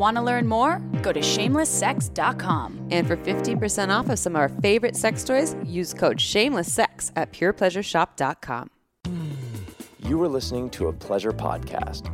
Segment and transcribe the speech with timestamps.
[0.00, 0.78] Want to learn more?
[1.02, 2.88] Go to shamelesssex.com.
[2.90, 7.34] And for 15% off of some of our favorite sex toys, use code SHAMELESSSEX at
[7.34, 8.70] PurePleasureShop.com.
[9.98, 12.08] You are listening to a pleasure podcast.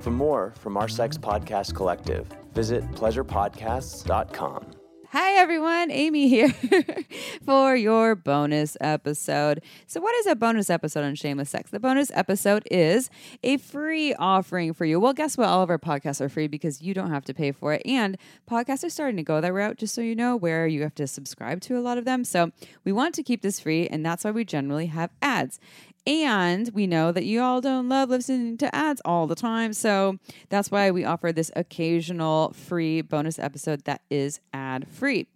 [0.00, 4.75] For more from our sex podcast collective, visit pleasurepodcasts.com.
[5.18, 5.90] Hi, everyone.
[5.90, 6.50] Amy here
[7.46, 9.62] for your bonus episode.
[9.86, 11.70] So, what is a bonus episode on Shameless Sex?
[11.70, 13.08] The bonus episode is
[13.42, 15.00] a free offering for you.
[15.00, 15.48] Well, guess what?
[15.48, 17.80] All of our podcasts are free because you don't have to pay for it.
[17.86, 20.94] And podcasts are starting to go that route, just so you know, where you have
[20.96, 22.22] to subscribe to a lot of them.
[22.22, 22.50] So,
[22.84, 25.58] we want to keep this free, and that's why we generally have ads.
[26.06, 29.72] And we know that you all don't love listening to ads all the time.
[29.72, 30.18] So
[30.48, 35.26] that's why we offer this occasional free bonus episode that is ad free.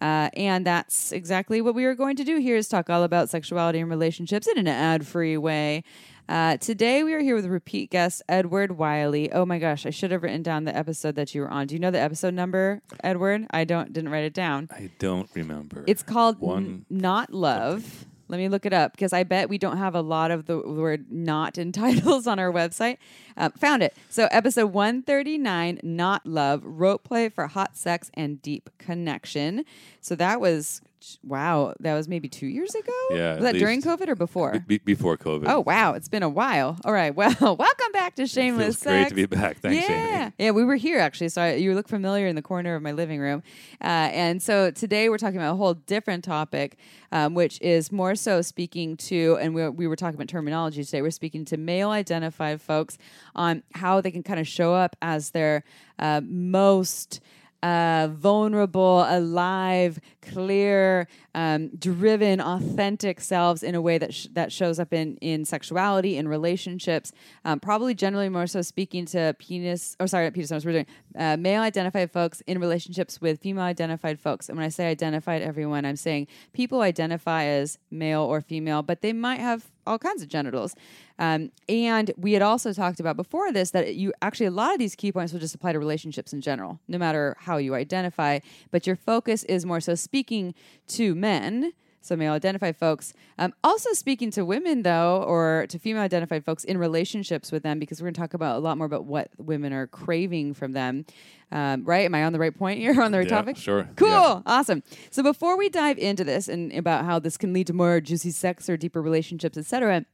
[0.00, 3.30] Uh, and that's exactly what we are going to do here is talk all about
[3.30, 5.84] sexuality and relationships in an ad free way.
[6.26, 9.30] Uh, today we are here with repeat guest Edward Willey.
[9.30, 11.66] Oh my gosh, I should have written down the episode that you were on.
[11.66, 13.46] Do you know the episode number, Edward?
[13.50, 14.68] I don't didn't write it down.
[14.72, 15.84] I don't remember.
[15.86, 18.06] It's called One N- Knot Love.
[18.34, 20.58] Let me look it up because I bet we don't have a lot of the
[20.58, 22.96] word knot in titles on our website.
[23.36, 23.94] Uh, found it.
[24.10, 29.64] So, episode 139, Knot Love, rope play for hot sex and deep connection.
[30.00, 30.82] So, that was,
[31.22, 32.92] wow, that was maybe two years ago?
[33.10, 33.82] Yeah, Was at that during.
[33.82, 34.58] COVID or before?
[34.66, 35.44] Be- before COVID.
[35.46, 35.92] Oh, wow.
[35.94, 36.78] It's been a while.
[36.84, 37.14] All right.
[37.24, 39.58] Well, welcome back to Shameless Feels great to be back.
[39.58, 40.30] Thanks, yeah.
[40.38, 41.28] Yeah, we were here actually.
[41.28, 43.42] So I, you look familiar in the corner of my living room.
[43.80, 46.76] Uh, and so today we're talking about a whole different topic,
[47.12, 51.02] um, which is more so speaking to, and we, we were talking about terminology today,
[51.02, 52.98] we're speaking to male identified folks
[53.34, 55.64] on how they can kind of show up as their
[55.98, 57.20] uh, most
[57.64, 64.78] uh, vulnerable, alive, clear, um, driven, authentic selves in a way that sh- that shows
[64.78, 67.10] up in in sexuality, in relationships.
[67.46, 69.96] Um, probably generally more so speaking to penis.
[69.98, 70.50] Oh, sorry, penis.
[70.50, 70.86] We're doing
[71.16, 74.50] uh, male identified folks in relationships with female identified folks.
[74.50, 79.00] And when I say identified, everyone, I'm saying people identify as male or female, but
[79.00, 80.74] they might have all kinds of genitals.
[81.18, 84.78] Um, and we had also talked about before this that you actually a lot of
[84.78, 88.40] these key points will just apply to relationships in general, no matter how you identify.
[88.70, 90.54] But your focus is more so speaking
[90.88, 91.72] to men.
[92.04, 93.14] So male identified folks.
[93.38, 97.78] Um, also speaking to women though, or to female identified folks in relationships with them,
[97.78, 100.72] because we're going to talk about a lot more about what women are craving from
[100.72, 101.06] them.
[101.50, 102.04] Um, right?
[102.04, 103.56] Am I on the right point here on the right Yeah, topic?
[103.56, 103.88] sure.
[103.96, 104.08] Cool.
[104.08, 104.40] Yeah.
[104.44, 104.82] Awesome.
[105.10, 108.32] So before we dive into this and about how this can lead to more juicy
[108.32, 110.04] sex or deeper relationships, etc.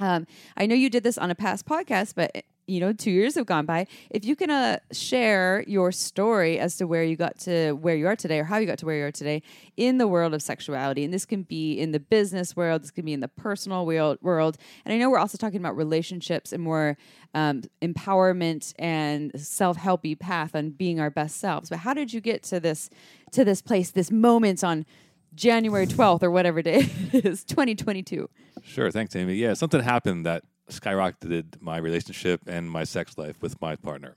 [0.00, 3.36] Um, I know you did this on a past podcast, but you know, two years
[3.36, 3.86] have gone by.
[4.10, 8.06] If you can uh, share your story as to where you got to where you
[8.08, 9.42] are today, or how you got to where you are today
[9.76, 13.04] in the world of sexuality, and this can be in the business world, this can
[13.04, 14.18] be in the personal world.
[14.20, 14.56] world.
[14.84, 16.96] And I know we're also talking about relationships and more
[17.34, 21.68] um, empowerment and self-helpy path on being our best selves.
[21.70, 22.90] But how did you get to this
[23.32, 24.86] to this place, this moment on
[25.34, 28.28] January twelfth or whatever day it is, twenty twenty two?
[28.62, 28.90] Sure.
[28.90, 29.34] Thanks, Amy.
[29.34, 34.16] Yeah, something happened that skyrocketed my relationship and my sex life with my partner.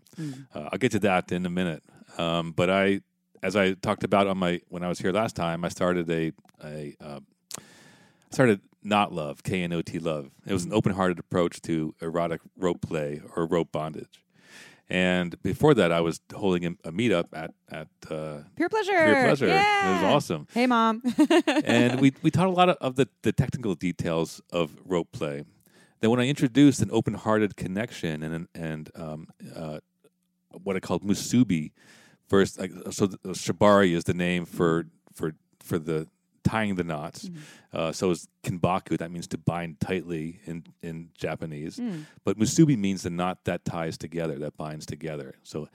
[0.53, 1.83] Uh, I'll get to that in a minute.
[2.17, 3.01] Um, but I,
[3.43, 6.31] as I talked about on my when I was here last time, I started a
[6.63, 7.19] a uh,
[8.31, 10.31] started Knot Love K N O T love.
[10.45, 14.23] It was an open hearted approach to erotic rope play or rope bondage.
[14.91, 19.05] And before that, I was holding a, a meetup at at uh, Pure pleasure.
[19.05, 19.47] Pure Pleasure.
[19.47, 19.89] Yeah.
[19.89, 20.47] It was awesome.
[20.51, 21.03] Hey, mom.
[21.63, 25.43] and we, we taught a lot of, of the, the technical details of rope play.
[25.99, 29.79] Then when I introduced an open hearted connection and and um, uh,
[30.63, 31.71] what I called musubi,
[32.27, 36.07] first like so the, shibari is the name for for for the
[36.43, 37.29] tying the knots.
[37.73, 41.79] Uh, so is kinbaku that means to bind tightly in in Japanese,
[42.23, 45.35] but musubi means the knot that ties together that binds together.
[45.43, 45.67] So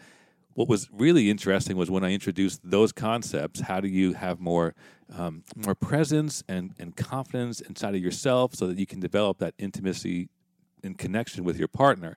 [0.54, 3.60] what was really interesting was when I introduced those concepts.
[3.60, 4.74] How do you have more
[5.16, 9.54] um, more presence and, and confidence inside of yourself so that you can develop that
[9.58, 10.28] intimacy
[10.82, 12.16] and connection with your partner?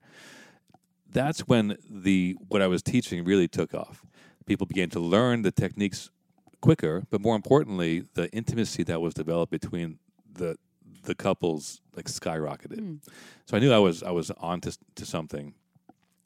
[1.09, 4.05] That's when the what I was teaching really took off.
[4.45, 6.09] People began to learn the techniques
[6.61, 9.99] quicker, but more importantly, the intimacy that was developed between
[10.31, 10.57] the
[11.03, 12.99] the couples like skyrocketed.
[13.45, 15.53] So I knew I was I was on to, to something.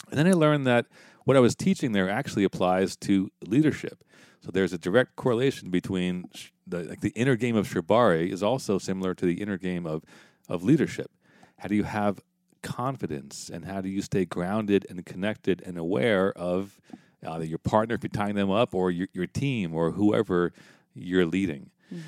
[0.09, 0.87] And then I learned that
[1.25, 4.03] what I was teaching there actually applies to leadership.
[4.41, 6.25] So there's a direct correlation between
[6.65, 10.03] the like the inner game of shibari is also similar to the inner game of
[10.49, 11.11] of leadership.
[11.59, 12.21] How do you have
[12.61, 16.79] confidence and how do you stay grounded and connected and aware of
[17.25, 20.53] uh, either your partner if you're tying them up or your, your team or whoever
[20.93, 21.69] you're leading.
[21.93, 22.01] Mm-hmm.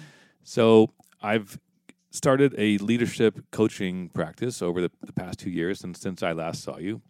[0.44, 1.60] So I've
[2.12, 6.64] started a leadership coaching practice over the, the past two years and since I last
[6.64, 7.02] saw you.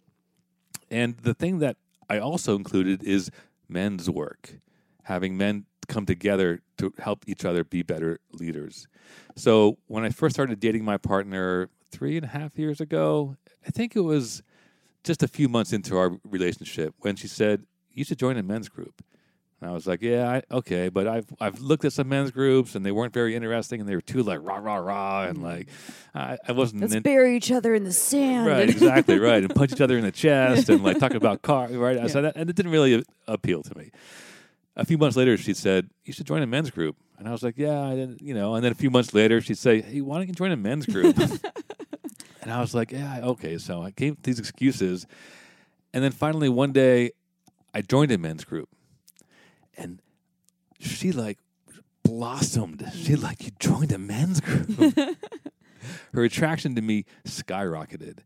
[0.90, 1.76] And the thing that
[2.08, 3.30] I also included is
[3.68, 4.58] men's work,
[5.04, 8.86] having men come together to help each other be better leaders.
[9.36, 13.36] So when I first started dating my partner three and a half years ago,
[13.66, 14.42] I think it was
[15.02, 18.68] just a few months into our relationship when she said, You should join a men's
[18.68, 19.02] group.
[19.64, 22.74] And I was like, Yeah, I, okay, but I've I've looked at some men's groups
[22.74, 25.42] and they weren't very interesting and they were too like rah rah rah and mm.
[25.42, 25.68] like
[26.14, 28.46] I, I wasn't Let's in- bury each other in the sand.
[28.46, 31.68] Right, exactly, right, and punch each other in the chest and like talk about car,
[31.68, 31.96] right?
[31.96, 32.08] Yeah.
[32.08, 33.90] So that, and it didn't really appeal to me.
[34.76, 37.42] A few months later, she said, "You should join a men's group," and I was
[37.42, 38.56] like, "Yeah, I didn't," you know.
[38.56, 40.84] And then a few months later, she'd say, "Hey, why don't you join a men's
[40.84, 41.16] group?"
[42.42, 45.06] and I was like, "Yeah, okay." So I gave these excuses,
[45.94, 47.12] and then finally one day,
[47.72, 48.68] I joined a men's group,
[49.76, 50.00] and
[50.78, 51.38] she like
[52.02, 52.90] blossomed.
[52.94, 54.78] She like, "You joined a men's group."
[56.14, 58.20] her attraction to me skyrocketed.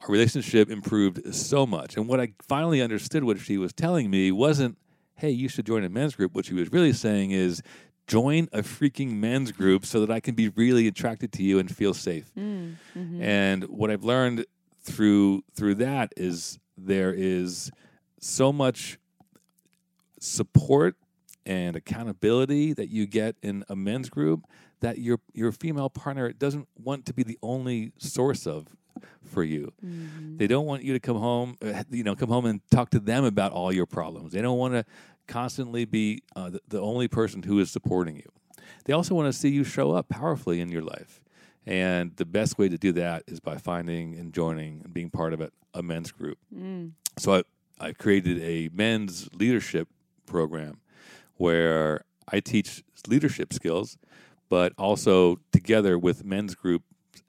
[0.00, 1.96] Our relationship improved so much.
[1.96, 4.76] And what I finally understood what she was telling me wasn't,
[5.14, 6.34] hey, you should join a men's group.
[6.34, 7.62] What she was really saying is,
[8.06, 11.74] join a freaking men's group so that I can be really attracted to you and
[11.74, 12.30] feel safe.
[12.36, 13.20] Mm, mhm.
[13.22, 14.44] And what I've learned
[14.82, 17.70] through through that is there is
[18.20, 18.98] so much
[20.24, 20.96] support
[21.46, 24.44] and accountability that you get in a men's group
[24.80, 28.66] that your your female partner doesn't want to be the only source of
[29.22, 29.72] for you.
[29.84, 30.38] Mhm.
[30.38, 31.56] They don't want you to come home,
[31.90, 34.32] you know, come home and talk to them about all your problems.
[34.32, 34.84] They don't want to
[35.26, 38.30] constantly be uh, the, the only person who is supporting you.
[38.84, 41.20] They also want to see you show up powerfully in your life.
[41.66, 45.32] And the best way to do that is by finding and joining and being part
[45.32, 46.38] of a, a men's group.
[46.54, 46.92] Mm.
[47.18, 47.42] So I,
[47.88, 49.88] I created a men's leadership
[50.26, 50.80] program
[51.36, 53.98] where I teach leadership skills,
[54.48, 56.86] but also together with men's groups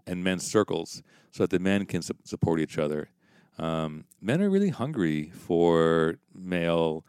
[0.08, 1.02] and men's circles
[1.32, 3.10] so that the men can su- support each other.
[3.58, 7.06] Um, men are really hungry for male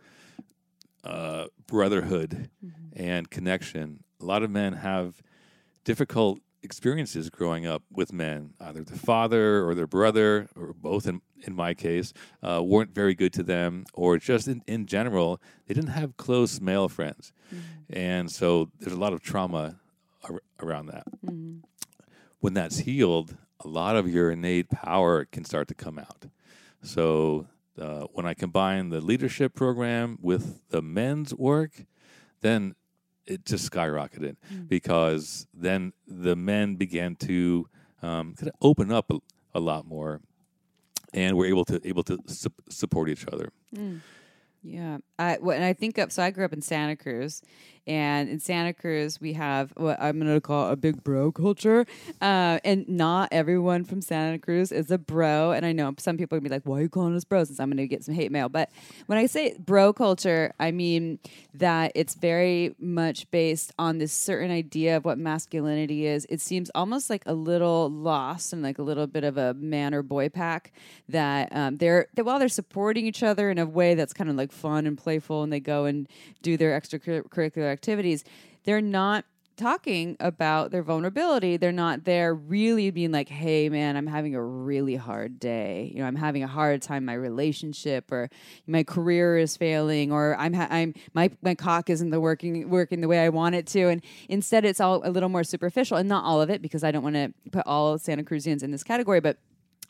[1.04, 2.50] uh, brotherhood
[2.94, 4.02] and connection.
[4.20, 5.22] A lot of men have
[5.84, 8.50] difficult experiences growing up with men.
[8.60, 13.14] Either their father or their brother, or both in, in my case, uh, weren't very
[13.14, 17.32] good to them, or just in, in general, they didn't have close male friends.
[17.88, 19.76] And so there's a lot of trauma
[20.28, 21.06] ar- around that.
[21.24, 21.60] Mhm.
[22.40, 26.26] When that's healed, a lot of your innate power can start to come out.
[26.82, 27.46] So
[27.80, 31.84] uh, when I combine the leadership program with the men's work,
[32.42, 32.74] then
[33.26, 34.37] it just skyrocketed
[34.69, 37.69] because then the men began to
[38.02, 39.19] um, kind of open up a,
[39.55, 40.20] a lot more,
[41.12, 43.50] and we're able to able to su- support each other.
[43.75, 44.00] Mm.
[44.62, 47.43] Yeah, I well, and I think of so I grew up in Santa Cruz,
[47.86, 51.86] and in Santa Cruz we have what I'm going to call a big bro culture,
[52.20, 55.52] uh, and not everyone from Santa Cruz is a bro.
[55.52, 57.50] And I know some people are gonna be like, "Why are you calling us bros?"
[57.50, 58.48] And I'm going to get some hate mail.
[58.48, 58.70] But
[59.06, 61.18] when I say bro culture, I mean
[61.54, 66.26] that it's very much based on this certain idea of what masculinity is.
[66.28, 69.94] It seems almost like a little lost and like a little bit of a man
[69.94, 70.72] or boy pack
[71.08, 74.36] that um, they're that while they're supporting each other in a way that's kind of
[74.36, 76.08] like fun and playful, and they go and
[76.43, 78.24] do their extracurricular activities,
[78.64, 79.24] they're not
[79.56, 81.56] talking about their vulnerability.
[81.56, 85.90] They're not there really being like, "Hey, man, I'm having a really hard day.
[85.94, 88.28] You know, I'm having a hard time my relationship, or
[88.66, 93.00] my career is failing, or I'm ha- I'm my my cock isn't the working working
[93.00, 96.08] the way I want it to." And instead, it's all a little more superficial, and
[96.08, 98.84] not all of it, because I don't want to put all Santa Cruzians in this
[98.84, 99.38] category, but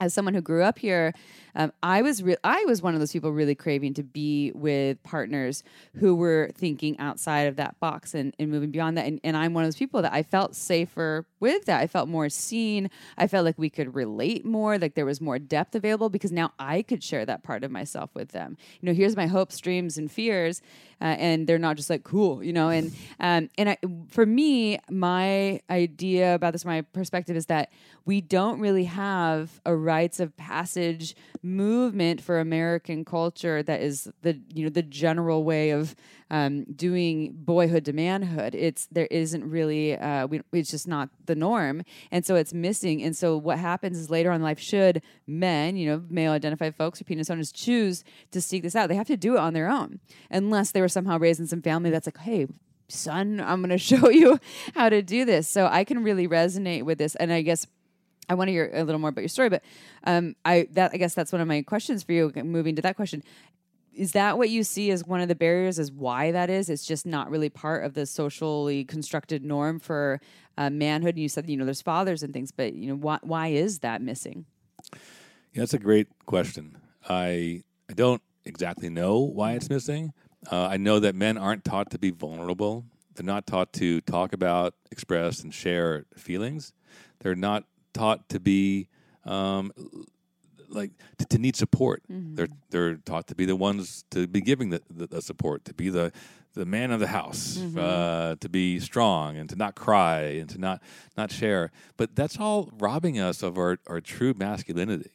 [0.01, 1.13] as someone who grew up here,
[1.55, 5.03] um, I was re- I was one of those people really craving to be with
[5.03, 5.63] partners
[5.95, 9.07] who were thinking outside of that box and, and moving beyond that.
[9.07, 11.81] And, and I'm one of those people that I felt safer with that.
[11.81, 12.91] I felt more seen.
[13.17, 16.53] I felt like we could relate more, like there was more depth available because now
[16.59, 18.59] I could share that part of myself with them.
[18.81, 20.61] You know, here's my hopes, dreams, and fears,
[21.01, 22.69] uh, and they're not just like cool, you know.
[22.69, 27.71] And um, and I, for me, my idea about this, my perspective is that
[28.05, 34.39] we don't really have a rites of passage movement for American culture that is the
[34.53, 35.95] you know the general way of
[36.31, 38.55] um, doing boyhood to manhood.
[38.55, 43.03] It's there isn't really uh, we, it's just not the norm, and so it's missing.
[43.03, 46.75] And so what happens is later on in life, should men, you know, male identified
[46.75, 48.03] folks or penis owners choose
[48.33, 50.01] to seek this out, they have to do it on their own,
[50.31, 52.47] unless they were somehow raised in some family that's like, hey,
[52.89, 54.39] son, I'm going to show you
[54.75, 55.49] how to do this.
[55.49, 57.15] So I can really resonate with this.
[57.17, 57.67] And I guess
[58.29, 59.63] I want to hear a little more about your story, but
[60.05, 62.33] um, I that I guess that's one of my questions for you.
[62.37, 63.23] Moving to that question,
[63.95, 65.79] is that what you see as one of the barriers?
[65.79, 66.69] Is why that is?
[66.69, 70.21] It's just not really part of the socially constructed norm for
[70.59, 71.15] uh, manhood.
[71.15, 73.81] And you said you know there's fathers and things, but you know why why is
[73.81, 74.47] that missing?
[74.93, 76.77] Yeah, that's a great question.
[77.09, 80.13] I I don't exactly know why it's missing.
[80.51, 82.85] Uh, I know that men aren't taught to be vulnerable.
[83.15, 86.73] They're not taught to talk about, express, and share feelings.
[87.21, 87.65] They're not
[87.99, 88.89] taught to be
[89.25, 89.73] um,
[90.69, 92.03] like to, to need support.
[92.37, 95.75] They're they're taught to be the ones to be giving the, the, the support, to
[95.75, 96.13] be the
[96.55, 100.59] the man of the house, uh, to be strong and to not cry and to
[100.59, 100.83] not
[101.17, 101.71] not share.
[101.97, 105.11] But that's all robbing us of our, our true masculinity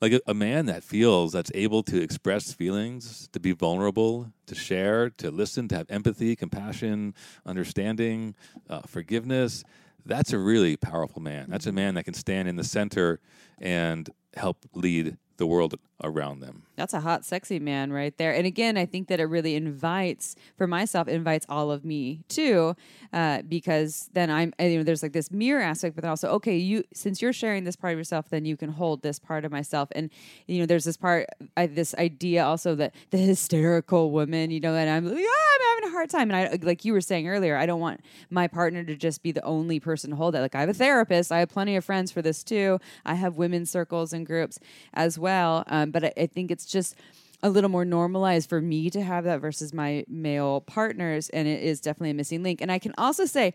[0.00, 4.54] like a, a man that feels that's able to express feelings to be vulnerable to
[4.54, 7.14] share to listen to have empathy compassion
[7.44, 8.34] understanding
[8.70, 9.64] uh, forgiveness
[10.08, 11.46] that's a really powerful man.
[11.48, 11.76] That's a mm-hmm.
[11.76, 13.20] man that can stand in the center
[13.58, 18.32] and help lead the world around them That's a hot, sexy man right there.
[18.32, 22.76] And again, I think that it really invites, for myself, invites all of me too,
[23.12, 26.84] uh, because then I'm, you know, there's like this mirror aspect, but also, okay, you,
[26.94, 29.88] since you're sharing this part of yourself, then you can hold this part of myself.
[29.92, 30.08] And,
[30.46, 31.26] you know, there's this part,
[31.56, 35.90] I, this idea also that the hysterical woman, you know, and I'm, yeah, I'm having
[35.90, 36.30] a hard time.
[36.30, 39.32] And I, like you were saying earlier, I don't want my partner to just be
[39.32, 40.42] the only person to hold that.
[40.42, 42.78] Like I have a therapist, I have plenty of friends for this too.
[43.04, 44.60] I have women's circles and groups
[44.94, 45.64] as well.
[45.66, 46.94] Um, but I, I think it's just
[47.42, 51.28] a little more normalized for me to have that versus my male partners.
[51.30, 52.60] And it is definitely a missing link.
[52.60, 53.54] And I can also say,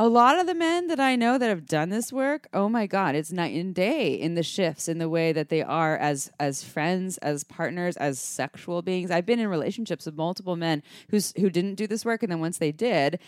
[0.00, 2.86] a lot of the men that I know that have done this work, oh my
[2.86, 6.30] God, it's night and day in the shifts in the way that they are as
[6.38, 9.10] as friends, as partners, as sexual beings.
[9.10, 12.38] I've been in relationships with multiple men who's who didn't do this work, and then
[12.38, 13.18] once they did,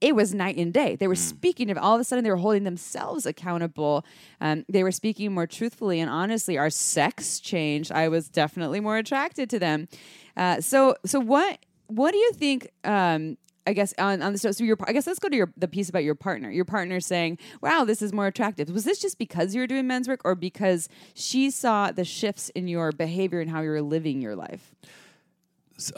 [0.00, 0.96] it was night and day.
[0.96, 4.04] They were speaking of all of a sudden they were holding themselves accountable.
[4.40, 6.56] Um, they were speaking more truthfully and honestly.
[6.56, 7.92] Our sex changed.
[7.92, 9.88] I was definitely more attracted to them.
[10.36, 12.68] Uh, so so what what do you think?
[12.84, 15.52] Um, I guess on, on the so, so your I guess let's go to your
[15.56, 16.50] the piece about your partner.
[16.50, 19.86] Your partner saying, "Wow, this is more attractive." Was this just because you were doing
[19.86, 23.82] men's work, or because she saw the shifts in your behavior and how you were
[23.82, 24.72] living your life?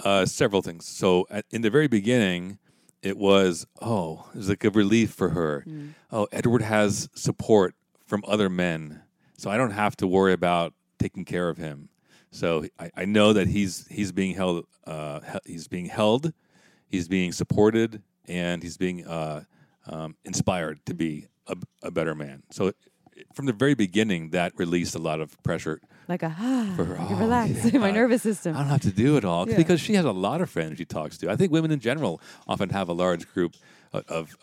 [0.04, 0.86] uh, several things.
[0.86, 2.58] So at, in the very beginning,
[3.02, 5.64] it was oh, it was like a relief for her.
[6.10, 7.74] Oh, Edward has support
[8.06, 9.02] from other men,
[9.36, 11.88] so I don't have to worry about taking care of him.
[12.30, 16.32] So I, I know that he's he's being held uh, he's being held,
[16.88, 19.44] he's being supported, and he's being uh,
[19.86, 22.42] um, inspired to be a, a better man.
[22.50, 22.72] So
[23.34, 26.94] from the very beginning, that released a lot of pressure Like a ah, for her.
[27.00, 27.78] I can Oh, relax yeah.
[27.78, 28.56] my nervous system.
[28.56, 29.56] I don't have to do it all Yeah.
[29.56, 31.30] because she has a lot of friends she talks to.
[31.30, 33.54] I think women in general often have a large group
[33.92, 34.36] of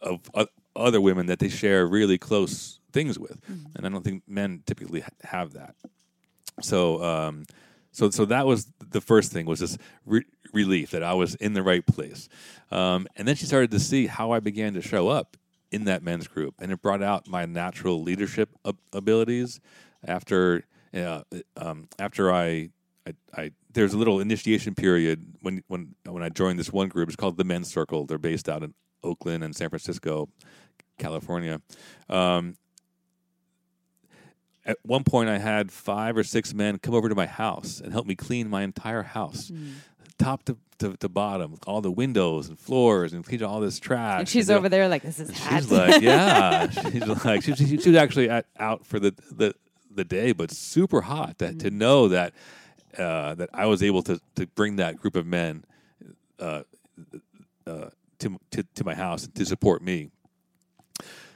[0.00, 3.76] of, of other women that they share really close things with, Mm-hmm.
[3.76, 5.74] and I don't think men typically ha- have that.
[6.60, 7.44] So, um,
[7.92, 11.52] so so that was the first thing was this re- relief that I was in
[11.54, 12.28] the right place,
[12.70, 15.36] um, and then she started to see how I began to show up
[15.74, 18.48] in that men's group, and it brought out my natural leadership
[18.92, 19.60] abilities.
[20.06, 20.64] After
[20.94, 21.22] uh,
[21.56, 22.70] um, after I,
[23.06, 27.08] I, I there's a little initiation period when when when I joined this one group.
[27.08, 28.06] It's called the Men's Circle.
[28.06, 30.28] They're based out in Oakland and San Francisco,
[30.98, 31.60] California.
[32.08, 32.56] Um,
[34.66, 37.92] at one point, I had five or six men come over to my house and
[37.92, 39.50] help me clean my entire house,
[40.18, 44.20] top to, to, to bottom, all the windows and floors, and clean all this trash.
[44.20, 45.62] and she's know, over there like this is hot.
[45.62, 46.68] She's like, yeah.
[46.70, 49.54] She's like, she, she, she was actually at, out for the, the
[49.94, 51.38] the day, but super hot.
[51.38, 52.34] That to know that
[52.98, 55.64] uh, that I was able to to bring that group of men
[56.38, 56.62] uh,
[57.66, 60.10] uh, to, to to my house to support me.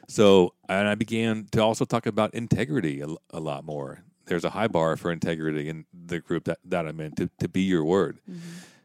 [0.09, 4.03] So, and I began to also talk about integrity a, a lot more.
[4.29, 7.49] There's a high bar for integrity in the group that, that I'm in to, to
[7.49, 8.21] be your word.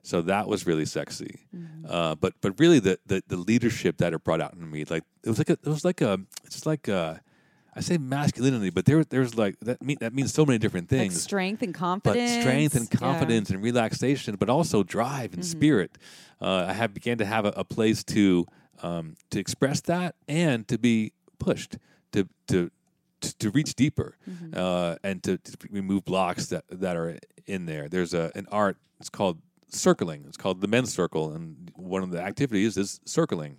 [0.01, 1.47] So that was really sexy.
[1.87, 5.03] Uh, but but really the, the the leadership that it brought out in me, like
[5.23, 7.21] it was like a, it was like a it's like a
[7.75, 10.99] I say masculinity, but there there's like that mean that means so many different like
[10.99, 12.31] things strength and but confidence.
[12.31, 12.97] strength and Yeah.
[12.99, 15.51] confidence and relaxation, but also drive and Mm-hmm.
[15.59, 15.97] spirit.
[16.41, 18.45] Uh, I have began to have a, a place to
[18.81, 21.77] um, to express that and to be pushed
[22.13, 22.71] to to
[23.23, 24.57] to, to reach deeper Mm-hmm.
[24.57, 27.89] uh, and to, to remove blocks that that are in there.
[27.89, 28.77] There's a an art.
[28.99, 29.37] It's called
[29.67, 30.23] circling.
[30.27, 33.57] It's called the men's circle, and one of the activities is circling,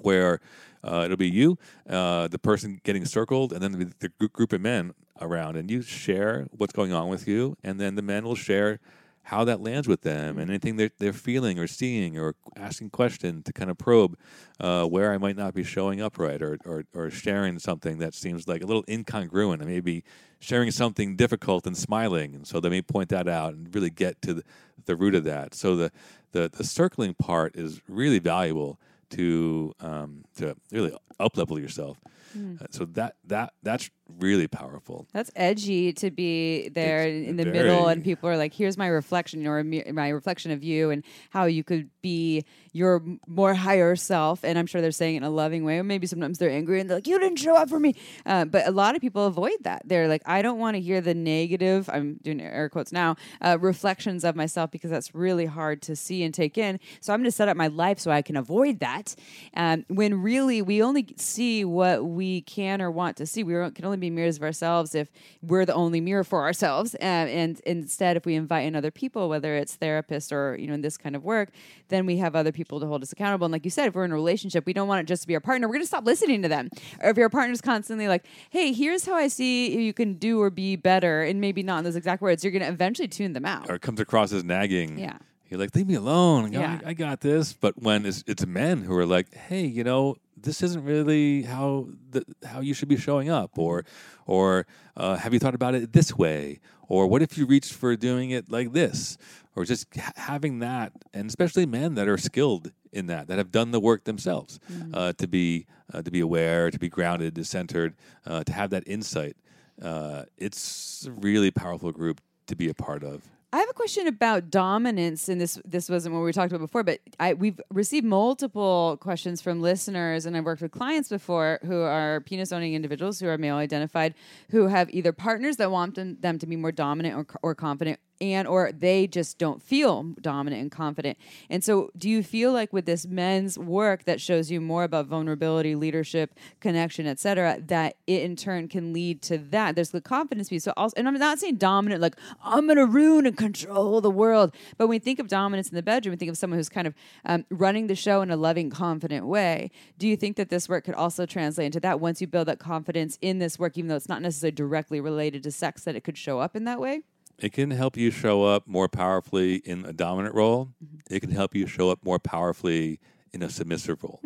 [0.00, 0.40] where
[0.84, 1.58] uh, it'll be you,
[1.88, 5.82] uh, the person getting circled, and then the, the group of men around, and you
[5.82, 8.78] share what's going on with you, and then the men will share
[9.24, 13.42] how that lands with them and anything they're, they're feeling or seeing or asking question
[13.42, 14.18] to kind of probe
[14.60, 18.14] uh, where I might not be showing up right or, or, or sharing something that
[18.14, 19.62] seems like a little incongruent.
[19.62, 20.02] I may be
[20.40, 22.34] sharing something difficult and smiling.
[22.34, 24.42] And so they may point that out and really get to the,
[24.86, 25.54] the root of that.
[25.54, 25.92] So the,
[26.32, 31.98] the, the circling part is really valuable to, um, to really up level yourself.
[32.34, 35.06] Uh, so that that that's really powerful.
[35.12, 38.76] That's edgy to be there It's in the very- middle, and people are like, "Here's
[38.76, 43.96] my reflection, or my reflection of you, and how you could be your more higher
[43.96, 46.50] self." And I'm sure they're saying it in a loving way, or maybe sometimes they're
[46.50, 47.94] angry and they're like, "You didn't show up for me."
[48.26, 49.82] Uh, but a lot of people avoid that.
[49.86, 53.16] They're like, "I don't want to hear the negative." I'm doing air quotes now.
[53.40, 56.78] Uh, reflections of myself because that's really hard to see and take in.
[57.00, 59.14] So I'm going to set up my life so I can avoid that.
[59.54, 63.42] Um, when really we only see what we can or want to see.
[63.42, 66.94] We can only be mirrors of ourselves if we're the only mirror for ourselves.
[66.94, 70.74] Uh, and instead, if we invite in other people, whether it's therapists or you know
[70.74, 71.50] in this kind of work,
[71.88, 73.46] then we have other people to hold us accountable.
[73.46, 75.28] And like you said, if we're in a relationship, we don't want it just to
[75.28, 75.66] be our partner.
[75.66, 76.68] We're going to stop listening to them.
[77.00, 80.50] Or if your partner's constantly like, "Hey, here's how I see you can do or
[80.50, 83.44] be better," and maybe not in those exact words, you're going to eventually tune them
[83.44, 83.70] out.
[83.70, 84.98] Or it comes across as nagging.
[84.98, 85.18] Yeah.
[85.52, 86.50] You're like, leave me alone.
[86.50, 86.80] Yeah.
[86.82, 87.52] I, I got this.
[87.52, 91.88] But when it's, it's men who are like, hey, you know, this isn't really how
[92.10, 93.84] the, how you should be showing up, or
[94.24, 94.66] or
[94.96, 98.30] uh, have you thought about it this way, or what if you reached for doing
[98.30, 99.18] it like this,
[99.54, 103.52] or just ha- having that, and especially men that are skilled in that, that have
[103.52, 104.58] done the work themselves,
[104.94, 107.94] uh, to be uh, to be aware, to be grounded, to centered,
[108.26, 109.36] uh, to have that insight.
[109.82, 113.22] Uh, it's a really powerful group to be a part of.
[113.54, 116.82] I have a question about dominance, and this this wasn't what we talked about before,
[116.82, 121.82] but I, we've received multiple questions from listeners, and I've worked with clients before who
[121.82, 124.14] are penis owning individuals who are male identified,
[124.50, 128.00] who have either partners that want them, them to be more dominant or, or confident,
[128.22, 131.18] and or they just don't feel dominant and confident.
[131.50, 135.06] And so, do you feel like with this men's work that shows you more about
[135.06, 139.74] vulnerability, leadership, connection, etc., that it in turn can lead to that?
[139.74, 140.62] There's the confidence piece.
[140.62, 144.54] So, also, and I'm not saying dominant like I'm to ruin and control the world,
[144.78, 146.86] but when we think of dominance in the bedroom, we think of someone who's kind
[146.86, 149.72] of um, running the show in a loving, confident way.
[149.98, 152.60] Do you think that this work could also translate into that once you build that
[152.60, 156.04] confidence in this work, even though it's not necessarily directly related to sex, that it
[156.04, 157.02] could show up in that way?
[157.38, 160.70] It can help you show up more powerfully in a dominant role.
[161.10, 163.00] It can help you show up more powerfully
[163.32, 164.20] in a submissive role.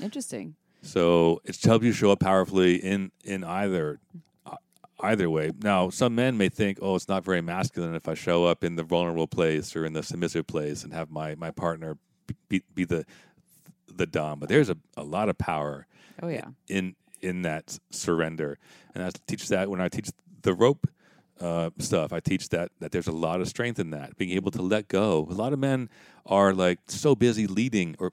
[0.00, 0.56] Interesting.
[0.82, 3.98] So it's help you show up powerfully in in either
[4.44, 4.56] uh,
[5.00, 5.50] either way.
[5.62, 8.76] Now, some men may think, "Oh, it's not very masculine if I show up in
[8.76, 11.96] the vulnerable place or in the submissive place and have my my partner
[12.48, 13.04] be, be the
[13.92, 15.86] the dom." But there's a, a lot of power
[16.22, 16.48] Oh yeah.
[16.68, 18.58] in in that surrender,
[18.94, 20.10] and I teach that when I teach
[20.42, 20.86] the rope
[21.40, 22.12] uh, stuff.
[22.12, 24.88] I teach that that there's a lot of strength in that, being able to let
[24.88, 25.26] go.
[25.30, 25.88] A lot of men
[26.24, 28.12] are like so busy leading, or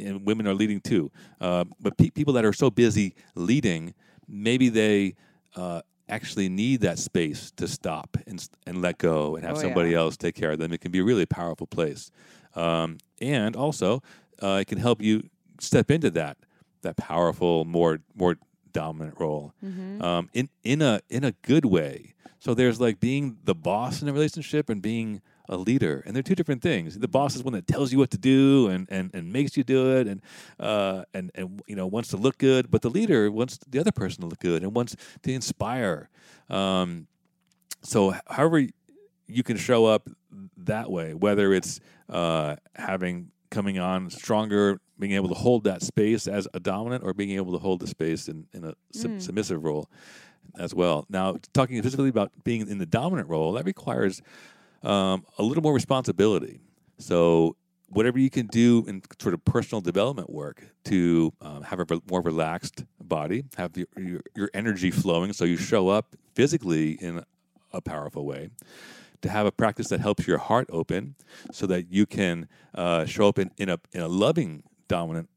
[0.00, 1.10] and women are leading too.
[1.40, 3.94] Uh, but pe- people that are so busy leading,
[4.28, 5.14] maybe they.
[5.56, 9.90] Uh, actually need that space to stop and and let go and have Oh, somebody
[9.92, 9.98] yeah.
[10.00, 10.70] else take care of them.
[10.72, 12.10] It can be a really powerful place,
[12.54, 14.02] um, and also
[14.42, 15.22] uh, it can help you
[15.60, 16.36] step into that
[16.82, 18.36] that powerful, more more
[18.72, 19.54] dominant role
[20.00, 22.13] um, in in a in a good way.
[22.44, 26.22] So there's like being the boss in a relationship and being a leader, and they're
[26.22, 26.98] two different things.
[26.98, 29.64] The boss is one that tells you what to do and and, and makes you
[29.64, 30.20] do it, and
[30.60, 33.92] uh, and and you know wants to look good, but the leader wants the other
[33.92, 36.10] person to look good and wants to inspire.
[36.50, 37.06] Um,
[37.82, 38.66] so however
[39.26, 40.10] you can show up
[40.58, 41.80] that way, whether it's
[42.10, 47.14] uh, having coming on stronger, being able to hold that space as a dominant, or
[47.14, 49.88] being able to hold the space in, in a sub- submissive role
[50.58, 51.06] as well.
[51.08, 54.22] Now, talking specifically about being in the dominant role, that requires
[54.82, 56.60] um, a little more responsibility.
[56.98, 57.56] So,
[57.88, 62.20] whatever you can do in sort of personal development work to um, have a more
[62.20, 67.22] relaxed body, have your, your, your energy flowing, so you show up physically in
[67.72, 68.50] a powerful way.
[69.22, 71.14] To have a practice that helps your heart open,
[71.50, 75.30] so that you can uh, show up in, in a in a loving dominant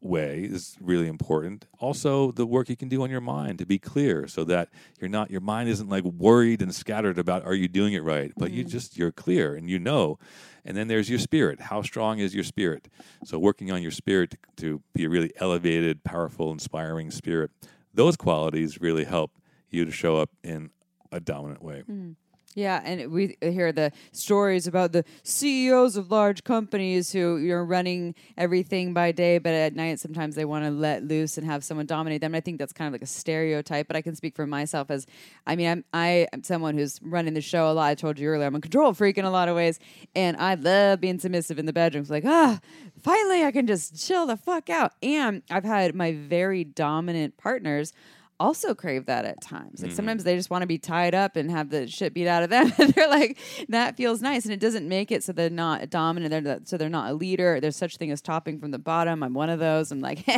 [0.00, 1.66] way is really important.
[1.78, 4.68] Also, the work you can do on your mind to be clear, so that
[5.00, 8.32] you're not your mind isn't like worried and scattered about are you doing it right,
[8.36, 8.68] but you mm.
[8.68, 10.18] just you're clear and you know.
[10.64, 11.60] And then there's your spirit.
[11.60, 12.88] How strong is your spirit?
[13.24, 17.50] So working on your spirit to, to be a really elevated, powerful, inspiring spirit.
[17.92, 19.32] those qualities really help
[19.70, 20.70] you to show up in
[21.12, 21.82] a dominant way.
[21.88, 22.16] Mm.
[22.54, 28.14] Yeah, and we hear the stories about the CEOs of large companies who you're running
[28.38, 31.86] everything by day, but at night sometimes they want to let loose and have someone
[31.86, 32.32] dominate them.
[32.32, 35.04] I think that's kind of like a stereotype, but I can speak for myself as
[35.46, 37.88] I mean, I'm I am someone who's running the show a lot.
[37.88, 39.80] I told you earlier, I'm a control freak in a lot of ways,
[40.14, 42.02] and I love being submissive in the bedroom.
[42.02, 42.60] It's like, ah,
[43.02, 44.92] finally I can just chill the fuck out.
[45.02, 47.92] And I've had my very dominant partners
[48.40, 49.82] also crave that at times.
[49.82, 52.42] Like sometimes they just want to be tied up and have the shit beat out
[52.42, 52.72] of them.
[52.94, 54.44] they're like, that feels nice.
[54.44, 56.30] And it doesn't make it so they're not dominant.
[56.30, 57.60] They're not, so they're not a leader.
[57.60, 59.22] There's such thing as topping from the bottom.
[59.22, 59.92] I'm one of those.
[59.92, 60.24] I'm like,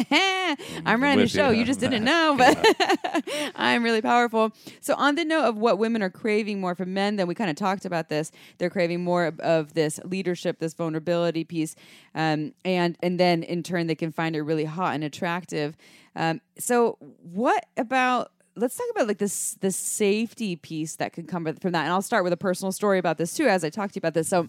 [0.85, 1.51] I'm running the show.
[1.51, 4.53] you You just didn't know, but I'm really powerful.
[4.81, 7.51] So on the note of what women are craving more from men, then we kind
[7.51, 8.31] of talked about this.
[8.59, 11.75] They're craving more of, of this leadership, this vulnerability piece,
[12.15, 15.77] um, and and then in turn they can find it really hot and attractive.
[16.17, 18.33] Um, so what about?
[18.57, 22.03] Let's talk about like this the safety piece that can come from that, and I'll
[22.03, 24.29] start with a personal story about this too, as I talked to you about this.
[24.29, 24.49] So.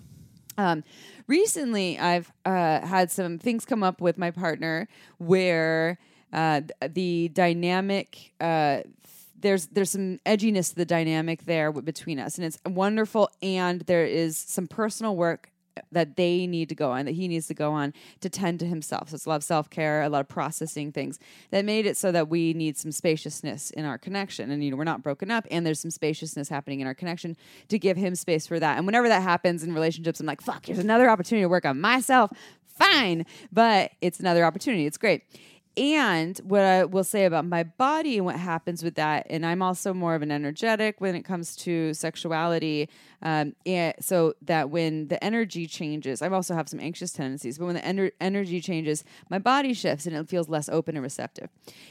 [0.60, 0.84] Um,
[1.28, 4.88] recently, I've uh, had some things come up with my partner
[5.20, 6.00] where
[6.34, 8.80] uh, the dynamic uh,
[9.40, 13.30] there's there's some edginess to the dynamic there between us, and it's wonderful.
[13.42, 15.52] And there is some personal work
[15.92, 18.66] that they need to go on, that he needs to go on to tend to
[18.66, 19.10] himself.
[19.10, 21.20] So it's a lot of self care, a lot of processing things
[21.52, 24.52] that made it so that we need some spaciousness in our connection.
[24.52, 27.38] And, you know, we're not broken up and there's some spaciousness happening in our connection
[27.70, 28.78] to give him space for that.
[28.78, 31.80] And whenever that happens in relationships, I'm like, fuck, here's another opportunity to work on
[31.80, 32.32] myself.
[32.66, 33.26] Fine.
[33.52, 34.86] But it's another opportunity.
[34.86, 35.24] It's great.
[35.78, 39.62] And what I will say about my body and what happens with that, and I'm
[39.62, 42.90] also more of an energetic when it comes to sexuality.
[43.22, 47.66] Um, and so that when the energy changes, I also have some anxious tendencies, but
[47.66, 51.50] when the ener- energy changes, my body shifts and it feels less open and receptive.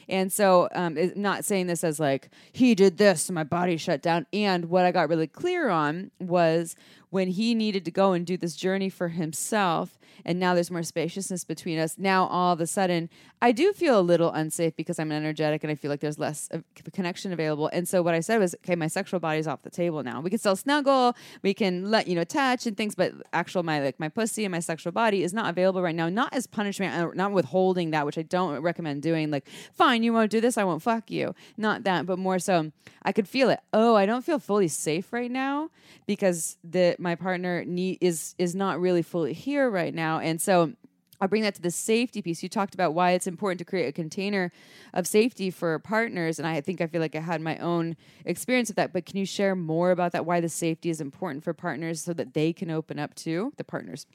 [0.09, 4.03] And so, um, not saying this as like, he did this, so my body shut
[4.03, 4.27] down.
[4.33, 6.77] And what I got really clear on was
[7.11, 10.83] when he needed to go and do this journey for himself and now there's more
[10.83, 13.09] spaciousness between us now all of a sudden
[13.41, 16.49] i do feel a little unsafe because i'm energetic and i feel like there's less
[16.93, 20.03] connection available and so what i said was okay my sexual body's off the table
[20.03, 23.63] now we can still snuggle we can let you know touch and things but actual
[23.63, 26.47] my like my pussy and my sexual body is not available right now not as
[26.47, 30.41] punishment uh, not withholding that which i don't recommend doing like fine you won't do
[30.41, 31.35] this i won't fuck you.
[31.57, 33.61] Not that but more so i could feel it.
[33.73, 35.71] Oh i don't feel fully safe right now
[36.07, 40.21] because the my partner need, is is not really fully here right now.
[40.21, 40.73] And so
[41.21, 42.43] I'll bring that to the safety piece.
[42.43, 44.53] You talked about why it's important to create a container
[44.93, 46.39] of safety for partners.
[46.39, 48.93] And I think I feel like I had my own experience of that.
[48.93, 50.27] But can you share more about that?
[50.27, 53.65] Why the safety is important for partners so that they can open up to the
[53.65, 54.07] partners?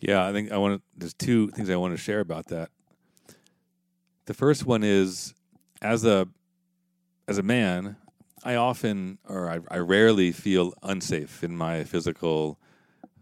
[0.00, 0.82] Yeah, I think I want to.
[0.96, 2.70] There's two things I want to share about that.
[4.26, 5.34] The first one is
[5.80, 6.28] as a
[7.26, 7.96] as a man,
[8.44, 12.58] I often or I, I rarely feel unsafe in my physical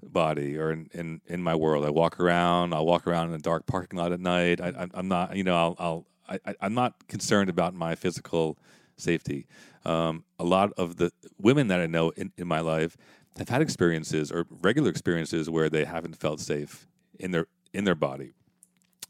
[0.02, 1.84] body or in, in, in my world.
[1.84, 2.74] I walk around.
[2.74, 4.60] I'll walk around in a dark parking lot at night.
[4.60, 8.58] I, I'm not, you know, I'll, I'll I, I- I'm not concerned about my physical
[8.96, 9.46] safety.
[9.84, 12.96] Um, a lot of the women that I know in, in my life
[13.38, 16.86] have had experiences or regular experiences where they haven't felt safe
[17.18, 18.32] in their in their body.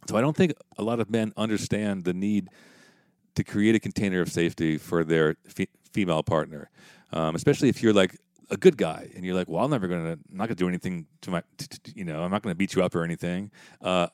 [0.09, 2.49] So I don't think a lot of men understand the need
[3.35, 6.71] to create a container of safety for their fe- female partner,
[7.13, 8.17] um, especially if you're like
[8.53, 11.07] a good guy and you're like, well, I'm never gonna, I'm not gonna do anything
[11.23, 11.43] to my,
[11.95, 13.51] you know, I'm not gonna beat you up or anything.
[13.81, 14.09] Uh,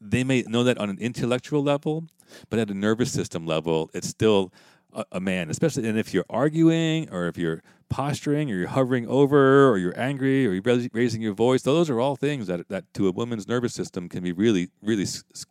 [0.00, 2.06] they may know that on an intellectual level,
[2.48, 4.52] but at a nervous system level, it's still
[4.92, 5.48] a, a man.
[5.48, 9.98] Especially, and if you're arguing or if you're posturing or you're hovering over or you're
[9.98, 13.46] angry or you're raising your voice, those are all things that that to a woman's
[13.46, 15.06] nervous system can be really, really,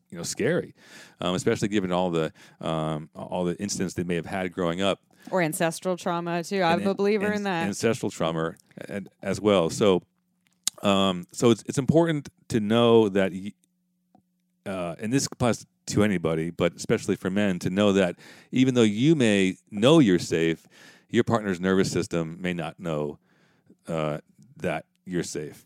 [0.09, 0.73] you know, scary.
[1.21, 4.99] Um, especially given all the um, all the incidents they may have had growing up
[5.31, 6.61] Or ancestral trauma, too.
[6.63, 7.67] I'm and- a believer and- in that.
[7.67, 8.55] ancestral trauma
[8.87, 9.69] and, as well.
[9.69, 10.01] So,
[10.81, 13.53] um, so it's it's important to know that, y-
[14.65, 18.15] uh, and this applies to anybody, but especially for men, to know that
[18.51, 20.67] even though you may know you're safe,
[21.09, 23.17] your partner's nervous system may not know
[23.87, 24.19] uh,
[24.57, 25.65] that you're safe.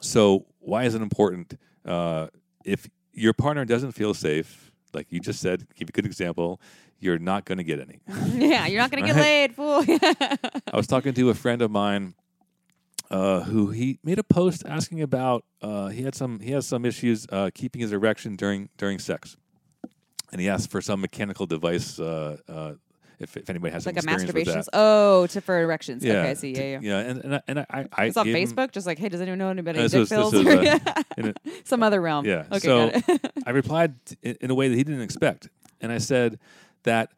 [0.00, 1.58] So, why is it important?
[1.84, 2.28] Uh,
[2.64, 6.60] if your partner doesn't feel safe, like you just said, give a good example,
[7.00, 8.00] you're not going to get any.
[8.34, 9.84] yeah, you're not going to get laid, fool.
[10.72, 12.14] I was talking to a friend of mine
[13.10, 16.84] uh, who he made a post asking about uh, he had some he has some
[16.84, 19.36] issues uh, keeping his erection during during sex,
[20.32, 21.98] and he asked for some mechanical device.
[23.20, 24.62] If, if anybody has like a masturbation.
[24.72, 26.04] Oh, to for erections.
[26.04, 26.52] yeah, okay, I see.
[26.52, 26.78] Yeah, yeah.
[26.82, 29.08] yeah, and and I, and I, I It's on gave him- Facebook, just like, hey,
[29.08, 29.80] does anyone know anybody?
[29.80, 30.32] Dick this was- pills?
[30.32, 30.56] this was,
[31.26, 32.24] uh, a- Some other realm.
[32.26, 32.44] Yeah.
[32.52, 32.58] Okay,
[33.00, 33.18] so.
[33.46, 35.48] I replied in, in a way that he didn't expect.
[35.80, 36.38] and I said
[36.84, 37.10] that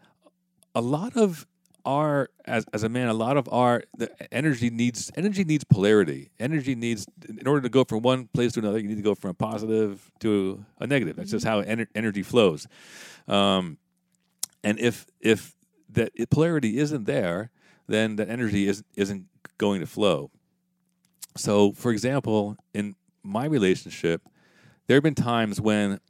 [0.74, 1.46] a lot of
[1.86, 6.30] our as as a man, a lot of our the energy needs energy needs polarity.
[6.38, 9.14] Energy needs in order to go from one place to another, you need to go
[9.14, 11.16] from a positive to a negative.
[11.16, 12.66] That's just how ener- energy flows.
[13.28, 13.78] Um,
[14.62, 15.54] and if if
[15.92, 17.50] that if polarity isn't there,
[17.86, 19.26] then that energy isn't isn't
[19.58, 20.30] going to flow.
[21.36, 24.22] So, for example, in my relationship,
[24.86, 26.00] there have been times when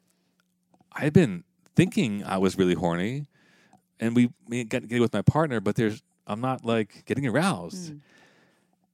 [0.92, 3.26] I've been thinking I was really horny,
[3.98, 7.90] and we we got get with my partner, but there's I'm not like getting aroused.
[7.90, 7.98] Hmm.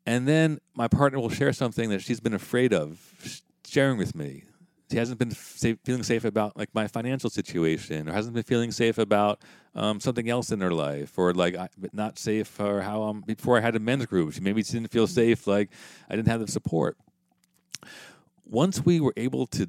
[0.09, 4.45] And then my partner will share something that she's been afraid of sharing with me.
[4.91, 8.71] She hasn't been safe, feeling safe about like my financial situation, or hasn't been feeling
[8.71, 9.43] safe about
[9.75, 13.59] um, something else in her life, or like I, not safe for how um, before
[13.59, 14.33] I had a men's group.
[14.33, 15.71] She maybe she didn't feel safe, like
[16.09, 16.97] I didn't have the support.
[18.45, 19.69] Once we were able to,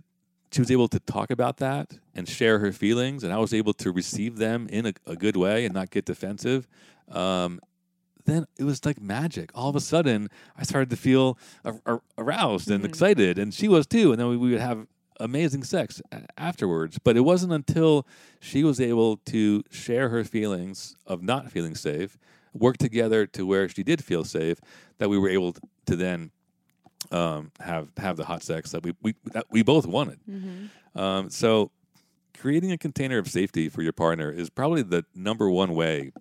[0.52, 3.74] she was able to talk about that and share her feelings, and I was able
[3.74, 6.68] to receive them in a, a good way and not get defensive.
[7.10, 7.60] Um,
[8.26, 9.50] then it was like magic.
[9.56, 13.68] All of a sudden, I started to feel ar- ar- aroused and excited, and she
[13.68, 14.12] was too.
[14.12, 14.86] And then we would have
[15.20, 16.02] amazing sex
[16.38, 17.00] afterwards.
[17.04, 18.08] But it wasn't until
[18.40, 22.18] she was able to share her feelings of not feeling safe,
[22.54, 24.60] work together to where she did feel safe,
[24.98, 26.32] that we were able to then
[27.12, 30.20] um, have have the hot sex that we we that we both wanted.
[30.96, 31.72] Um, so,
[32.38, 36.12] creating a container of safety for your partner is probably the number one way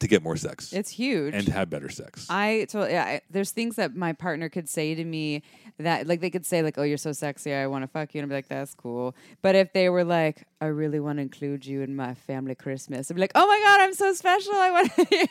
[0.00, 1.34] to get more sex It's huge.
[1.34, 2.26] and have better sex.
[2.28, 2.92] I totally.
[2.92, 5.42] Yeah, I, there's things that my partner could say to me
[5.78, 7.54] that, like, they could say, like, "Oh, you're so sexy.
[7.54, 10.04] I want to fuck you," and I'd be like, "That's cool." But if they were
[10.04, 13.46] like, "I really want to include you in my family Christmas," I'd be like, "Oh
[13.46, 14.52] my god, I'm so special.
[14.54, 15.26] I want." yeah.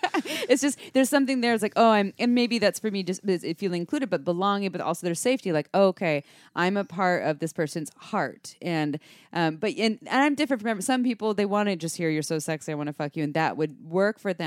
[0.49, 1.53] it's just there's something there.
[1.53, 3.21] It's like, oh, I'm, and maybe that's for me, just
[3.57, 5.51] feeling included, but belonging, but also there's safety.
[5.51, 6.23] Like, oh, okay,
[6.55, 8.97] I'm a part of this person's heart, and
[9.33, 11.33] um, but and, and I'm different from some people.
[11.35, 12.71] They want to just hear you're so sexy.
[12.71, 14.46] I want to fuck you, and that would work for them.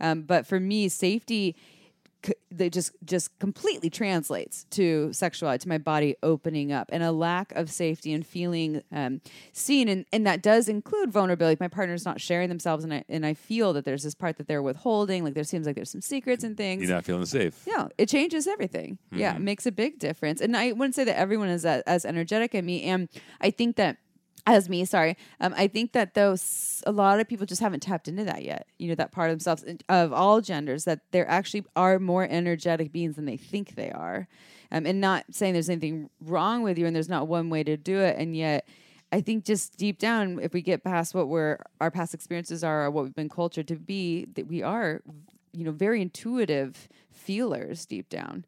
[0.00, 1.56] Um, but for me, safety
[2.52, 7.50] that just just completely translates to sexuality to my body opening up and a lack
[7.52, 9.20] of safety and feeling um,
[9.52, 13.26] seen and, and that does include vulnerability my partner's not sharing themselves and I, and
[13.26, 16.00] I feel that there's this part that they're withholding like there seems like there's some
[16.00, 17.60] secrets and things You're not feeling safe.
[17.66, 18.98] yeah, it changes everything.
[19.10, 20.40] Yeah, it makes a big difference.
[20.40, 22.84] And I wouldn't say that everyone is as, as energetic as me.
[22.84, 23.08] And
[23.40, 23.96] I think that
[24.46, 28.08] as me, sorry, um, I think that those a lot of people just haven't tapped
[28.08, 28.66] into that yet.
[28.78, 32.92] You know, that part of themselves of all genders that there actually are more energetic
[32.92, 34.28] beings than they think they are.
[34.72, 37.76] Um, and not saying there's anything wrong with you and there's not one way to
[37.76, 38.16] do it.
[38.18, 38.66] And yet,
[39.12, 42.86] I think just deep down, if we get past what we're our past experiences are,
[42.86, 45.02] or what we've been cultured to be, that we are,
[45.52, 48.44] you know, very intuitive feelers deep down.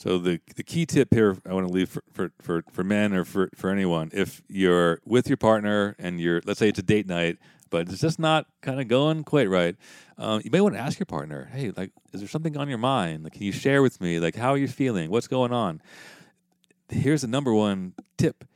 [0.00, 3.12] So the the key tip here I want to leave for, for, for, for men
[3.12, 6.82] or for, for anyone, if you're with your partner and you're let's say it's a
[6.82, 7.36] date night,
[7.68, 9.76] but it's just not kind of going quite right,
[10.16, 12.78] um, you may want to ask your partner, hey, like, is there something on your
[12.78, 13.24] mind?
[13.24, 14.18] Like, can you share with me?
[14.18, 15.10] Like, how are you feeling?
[15.10, 15.82] What's going on?
[16.88, 18.46] Here's the number one tip: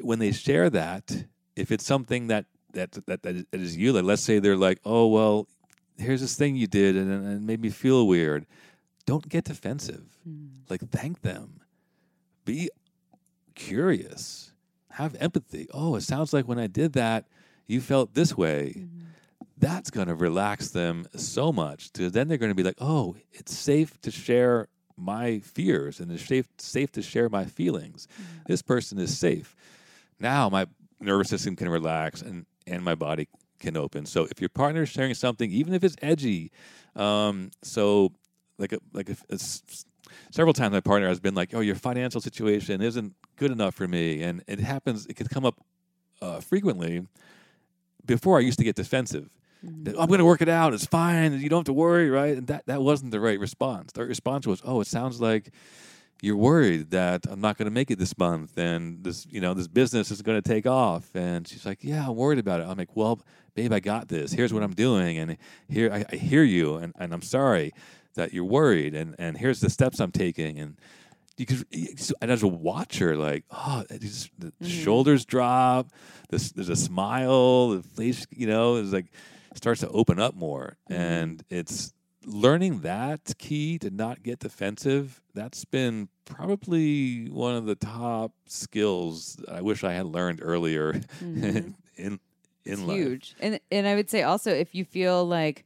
[0.00, 4.22] when they share that, if it's something that that that, that is you, like let's
[4.22, 5.48] say they're like, oh well,
[5.98, 8.46] here's this thing you did and, and it made me feel weird.
[9.06, 10.04] Don't get defensive.
[10.70, 11.60] Like thank them.
[12.44, 12.70] Be
[13.54, 14.52] curious.
[14.90, 15.68] Have empathy.
[15.72, 17.26] Oh, it sounds like when I did that,
[17.66, 18.86] you felt this way.
[19.58, 21.92] That's going to relax them so much.
[21.92, 26.10] Because then they're going to be like, oh, it's safe to share my fears and
[26.12, 28.06] it's safe, safe to share my feelings.
[28.46, 29.56] This person is safe.
[30.20, 30.66] Now my
[31.00, 34.06] nervous system can relax and, and my body can open.
[34.06, 36.52] So if your partner is sharing something, even if it's edgy,
[36.94, 38.12] um, so
[38.58, 39.38] like a, like a, a
[40.30, 43.88] several times my partner has been like, "Oh, your financial situation isn't good enough for
[43.88, 45.06] me," and it happens.
[45.06, 45.60] It can come up
[46.20, 47.06] uh, frequently.
[48.06, 49.30] Before I used to get defensive.
[49.62, 50.74] That, I'm going to work it out.
[50.74, 51.40] It's fine.
[51.40, 52.36] You don't have to worry, right?
[52.36, 53.92] And that that wasn't the right response.
[53.92, 55.50] The right response was, "Oh, it sounds like."
[56.22, 59.52] You're worried that I'm not going to make it this month, and this, you know,
[59.52, 61.14] this business is going to take off.
[61.14, 63.20] And she's like, "Yeah, I'm worried about it." I'm like, "Well,
[63.54, 64.32] babe, I got this.
[64.32, 65.36] Here's what I'm doing, and
[65.68, 67.74] here I, I hear you, and, and I'm sorry
[68.14, 70.76] that you're worried, and and here's the steps I'm taking, and
[71.36, 71.66] you could,
[72.22, 74.66] and as a watcher, like, oh, just, the mm-hmm.
[74.66, 75.88] shoulders drop,
[76.30, 79.06] this, there's a smile, the face, you know, is like
[79.54, 81.00] starts to open up more, mm-hmm.
[81.00, 81.92] and it's
[82.24, 85.20] learning that key to not get defensive.
[85.34, 91.72] That's been probably one of the top skills I wish I had learned earlier mm-hmm.
[91.96, 92.20] in
[92.64, 92.96] in It's life.
[92.96, 93.36] huge.
[93.40, 95.64] And and I would say also if you feel like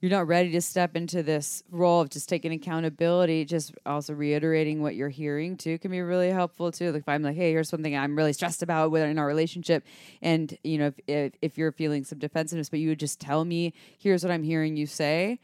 [0.00, 4.82] you're not ready to step into this role of just taking accountability, just also reiterating
[4.82, 6.92] what you're hearing too can be really helpful too.
[6.92, 9.84] Like if I'm like, hey, here's something I'm really stressed about in our relationship,
[10.22, 13.44] and you know, if if, if you're feeling some defensiveness, but you would just tell
[13.44, 15.38] me, here's what I'm hearing you say.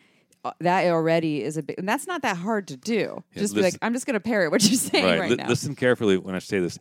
[0.44, 3.22] uh, That already is a big, and that's not that hard to do.
[3.32, 5.48] Yeah, just be like, I'm just going to parrot what you're saying right, Li- now.
[5.48, 6.78] Listen carefully when I say this.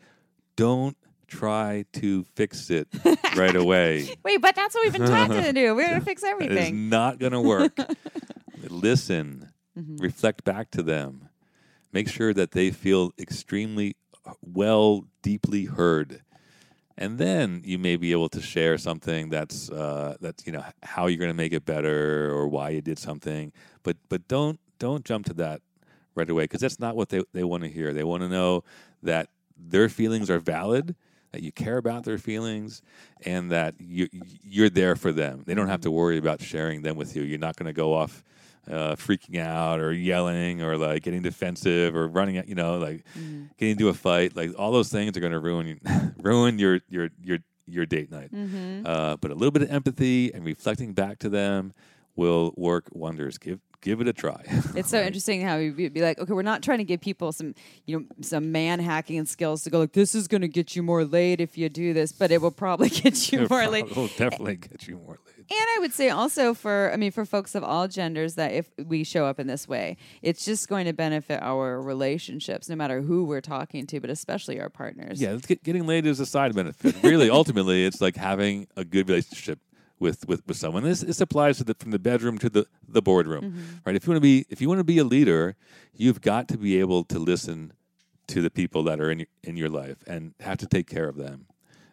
[0.58, 0.98] Don't
[1.32, 2.88] try to fix it
[3.36, 4.08] right away.
[4.24, 5.74] Wait, but that's what we've been taught to do.
[5.74, 6.58] We're going to fix everything.
[6.58, 7.78] It is not going to work.
[8.70, 9.48] Listen,
[9.80, 10.04] Mm-hmm.
[10.04, 11.30] reflect back to them.
[11.94, 13.96] Make sure that they feel extremely
[14.42, 16.24] well, deeply heard.
[16.98, 21.08] And then you may be able to share something that's uh, that's you know how
[21.08, 23.54] you're going to make it better or why you did something.
[23.82, 25.62] But but don't don't jump to that
[26.16, 27.94] right away because that's not what they, they want to hear.
[27.94, 28.66] They want to know
[29.04, 30.96] that their feelings are valid,
[31.32, 32.82] that you care about their feelings,
[33.26, 34.08] and that you
[34.44, 35.44] you're there for them.
[35.46, 37.24] They don't have to worry about sharing them with you.
[37.24, 38.24] You're not going to go off
[38.70, 43.04] uh, freaking out or yelling or like getting defensive or running out, you know, like
[43.58, 44.36] getting into a fight.
[44.36, 45.80] Like all those things are going to ruin
[46.22, 48.30] ruin your your your your date night.
[48.86, 51.74] Uh, but a little bit of empathy and reflecting back to them
[52.16, 53.38] will work wonders.
[53.38, 54.42] Give give it a try.
[54.74, 57.54] It's so interesting how you'd be like, okay, we're not trying to give people some,
[57.86, 60.82] you know, some man hacking skills to go like, this is going to get you
[60.84, 63.88] more laid if you do this, but it will probably get you more laid.
[63.88, 65.40] It will definitely get you more laid.
[65.40, 68.70] And I would say also for, I mean, for folks of all genders, that if
[68.86, 73.02] we show up in this way, it's just going to benefit our relationships, no matter
[73.02, 75.22] who we're talking to, but especially our partners.
[75.22, 76.96] Yeah, get, getting laid is a side benefit.
[77.04, 79.60] Really, ultimately, it's like having a good relationship
[80.02, 80.84] with with, with someone.
[80.84, 83.44] This this applies to the from the bedroom to the the boardroom,
[83.86, 83.96] right?
[83.96, 85.56] If you want to be if you want to be a leader,
[85.94, 87.72] you've got to be able to listen
[88.28, 91.08] to the people that are in your, in your life and have to take care
[91.08, 91.46] of them,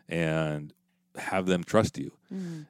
[0.09, 0.73] and
[1.17, 2.13] have them trust you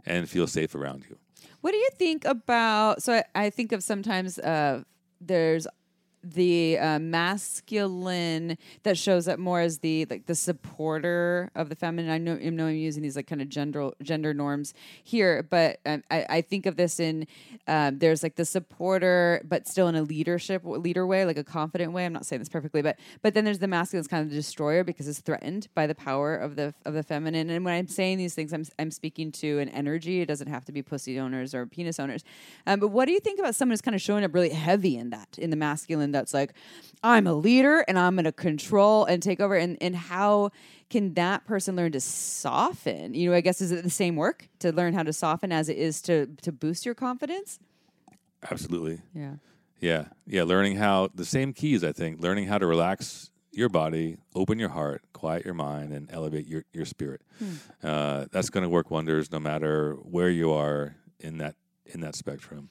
[0.06, 1.16] and feel safe around you.
[1.60, 3.02] What do you think about?
[3.02, 4.82] So I, I think of sometimes uh,
[5.20, 5.66] there's
[6.22, 12.10] the uh, masculine that shows up more as the like the supporter of the feminine.
[12.10, 15.80] I know, I know I'm using these like kind of gender gender norms here, but
[15.86, 17.26] um, I, I think of this in
[17.66, 21.92] um, there's like the supporter, but still in a leadership leader way, like a confident
[21.92, 22.04] way.
[22.04, 24.36] I'm not saying this perfectly, but but then there's the masculine that's kind of the
[24.36, 27.48] destroyer because it's threatened by the power of the of the feminine.
[27.50, 30.20] And when I'm saying these things, I'm I'm speaking to an energy.
[30.20, 32.24] It doesn't have to be pussy owners or penis owners.
[32.66, 34.96] Um, but what do you think about someone who's kind of showing up really heavy
[34.96, 36.07] in that in the masculine?
[36.12, 36.52] That's like,
[37.02, 39.54] I'm a leader and I'm going to control and take over.
[39.54, 40.50] And and how
[40.90, 43.14] can that person learn to soften?
[43.14, 45.68] You know, I guess is it the same work to learn how to soften as
[45.68, 47.58] it is to to boost your confidence?
[48.50, 49.00] Absolutely.
[49.14, 49.34] Yeah.
[49.80, 50.42] Yeah, yeah.
[50.42, 52.20] Learning how the same keys, I think.
[52.20, 56.64] Learning how to relax your body, open your heart, quiet your mind, and elevate your
[56.72, 57.22] your spirit.
[57.82, 61.54] Uh, that's going to work wonders, no matter where you are in that
[61.86, 62.68] in that spectrum.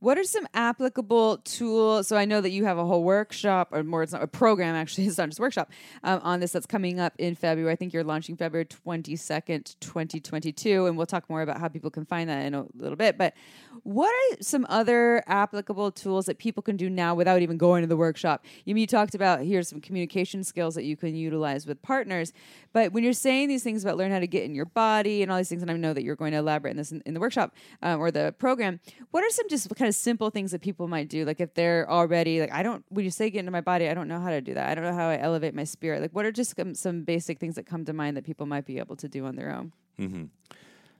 [0.00, 2.08] What are some applicable tools?
[2.08, 4.74] So I know that you have a whole workshop, or more, it's not a program
[4.74, 5.06] actually.
[5.10, 5.70] It's not just a workshop
[6.04, 7.70] um, on this that's coming up in February.
[7.72, 11.60] I think you're launching February twenty second, twenty twenty two, and we'll talk more about
[11.60, 13.18] how people can find that in a little bit.
[13.18, 13.34] But
[13.82, 17.86] what are some other applicable tools that people can do now without even going to
[17.86, 18.44] the workshop?
[18.64, 22.32] You mean you talked about here's some communication skills that you can utilize with partners,
[22.72, 25.30] but when you're saying these things about learn how to get in your body and
[25.30, 27.12] all these things, and I know that you're going to elaborate in this in, in
[27.12, 30.60] the workshop um, or the program, what are some just kind of simple things that
[30.60, 31.24] people might do?
[31.24, 33.94] Like if they're already like, I don't, when you say get into my body, I
[33.94, 34.68] don't know how to do that.
[34.68, 36.00] I don't know how I elevate my spirit.
[36.02, 38.66] Like, what are just some, some basic things that come to mind that people might
[38.66, 39.72] be able to do on their own?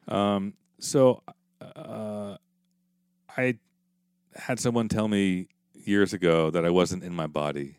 [0.09, 1.23] Um, so,
[1.77, 2.37] uh,
[3.37, 3.59] I
[4.35, 7.77] had someone tell me years ago that I wasn't in my body,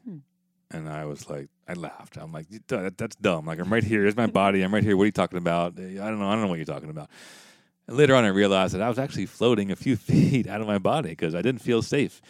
[0.71, 2.17] and I was like, I laughed.
[2.17, 3.45] I'm like, that's dumb.
[3.45, 4.02] Like, I'm right here.
[4.02, 4.62] Here's my body.
[4.62, 4.95] I'm right here.
[4.97, 5.74] What are you talking about?
[5.78, 6.28] I don't know.
[6.28, 7.10] I don't know what you're talking about.
[7.91, 10.67] And later on, I realized that I was actually floating a few feet out of
[10.67, 12.21] my body because I didn't feel safe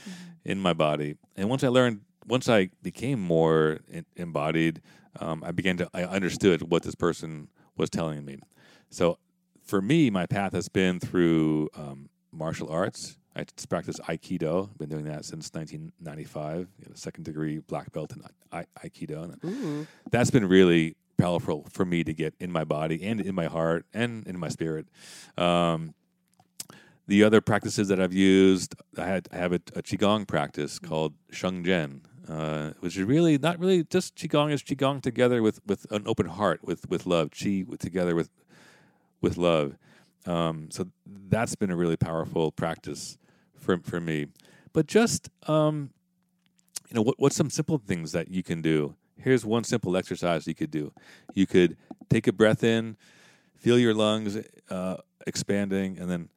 [0.44, 1.18] in my body.
[1.36, 4.82] And once I learned, once I became more in, embodied,
[5.20, 7.48] um, I began to, I understood what this person
[7.78, 8.40] was telling me.
[8.90, 9.20] So
[9.64, 13.20] for me, my path has been through um, martial arts.
[13.36, 14.72] I just practice Aikido.
[14.72, 16.70] I've been doing that since 1995.
[16.84, 19.32] Got a second degree black belt in I- Aikido.
[19.44, 23.46] And That's been really powerful for me to get in my body and in my
[23.46, 24.88] heart and in my spirit.
[25.38, 25.94] Um,
[27.08, 31.14] the other practices that I've used, I, had, I have a, a qigong practice called
[31.32, 34.52] Sheng Zhen, uh, which is really not really just qigong.
[34.52, 37.32] Is qigong together with, with an open heart, with with love.
[37.32, 38.30] Qi with, together with
[39.20, 39.78] with love.
[40.26, 43.18] Um, so that's been a really powerful practice
[43.60, 44.28] for for me.
[44.72, 45.90] But just um,
[46.90, 48.96] you know, what what's some simple things that you can do?
[49.24, 50.94] Here's one simple exercise you could do.
[51.34, 51.78] You could
[52.10, 52.98] take a breath in,
[53.56, 54.38] feel your lungs
[54.70, 56.30] uh, expanding, and then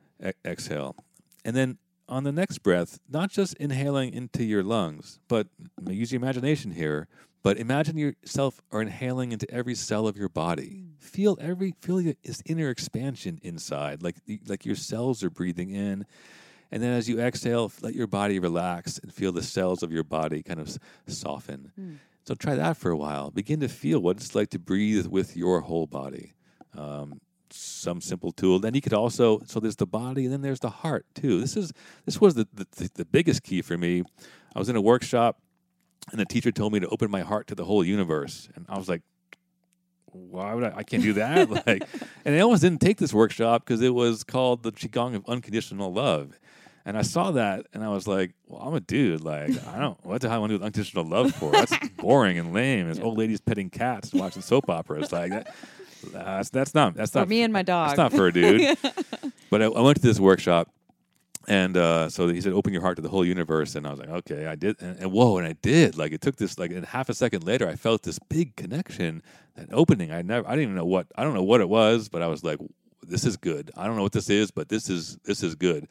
[0.45, 0.97] exhale.
[1.45, 1.79] And then
[2.09, 5.49] on the next breath, not just inhaling into your lungs, but
[5.89, 7.09] use your imagination here.
[7.43, 10.85] But imagine yourself are inhaling into every cell of your body.
[10.99, 14.17] Feel every feel this inner expansion inside, like
[14.47, 16.07] like your cells are breathing in,
[16.73, 20.05] and then as you exhale, let your body relax and feel the cells of your
[20.05, 20.77] body kind of
[21.07, 21.71] soften.
[21.79, 21.99] Mm.
[22.27, 23.31] So try that for a while.
[23.31, 26.33] Begin to feel what it's like to breathe with your whole body.
[26.77, 27.21] Um,
[27.51, 28.59] some simple tool.
[28.59, 31.41] Then you could also so there's the body and then there's the heart too.
[31.41, 31.73] This is
[32.05, 34.03] this was the, the, the biggest key for me.
[34.55, 35.39] I was in a workshop
[36.11, 38.79] and the teacher told me to open my heart to the whole universe, and I
[38.79, 39.03] was like,
[40.07, 40.73] why would I?
[40.77, 41.51] I can't do that.
[41.67, 41.87] like,
[42.25, 45.93] and I almost didn't take this workshop because it was called the qigong of unconditional
[45.93, 46.39] love.
[46.87, 49.23] And I saw that, and I was like, "Well, I'm a dude.
[49.23, 50.05] Like, I don't.
[50.05, 51.51] What the hell I want to do with unconditional love for?
[51.51, 52.91] That's boring and lame.
[52.91, 53.05] As yeah.
[53.05, 55.11] old ladies petting cats and watching soap operas.
[55.11, 55.55] Like that.
[56.13, 57.89] That's that's not that's not me and my dog.
[57.89, 58.77] That's not for a dude.
[59.51, 60.69] but I, I, went to this workshop,
[61.49, 63.99] and uh, so he said, "Open your heart to the whole universe." And I was
[63.99, 65.97] like, "Okay, I did." And, and, whoa, and I did.
[65.97, 69.23] Like it took this like and half a second later, I felt this big connection,
[69.57, 70.13] that opening.
[70.13, 72.27] I never, I didn't even know what I don't know what it was, but I
[72.27, 72.59] was like,
[73.03, 75.89] "This is good." I don't know what this is, but this is this is good.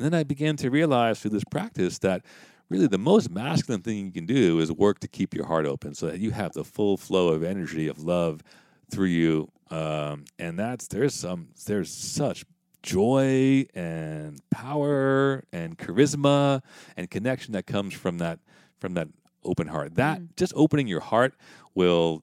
[0.00, 2.22] And then I began to realize through this practice that
[2.70, 5.94] really the most masculine thing you can do is work to keep your heart open
[5.94, 8.42] so that you have the full flow of energy of love
[8.90, 9.50] through you.
[9.70, 12.46] Um, and that's there's some there's such
[12.82, 16.62] joy and power and charisma
[16.96, 18.38] and connection that comes from that
[18.78, 19.08] from that
[19.44, 19.96] open heart.
[19.96, 20.28] That mm.
[20.38, 21.34] just opening your heart
[21.74, 22.22] will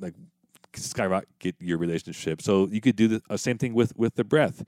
[0.00, 0.14] like
[0.76, 2.42] skyrocket your relationship.
[2.42, 4.64] So you could do the uh, same thing with with the breath.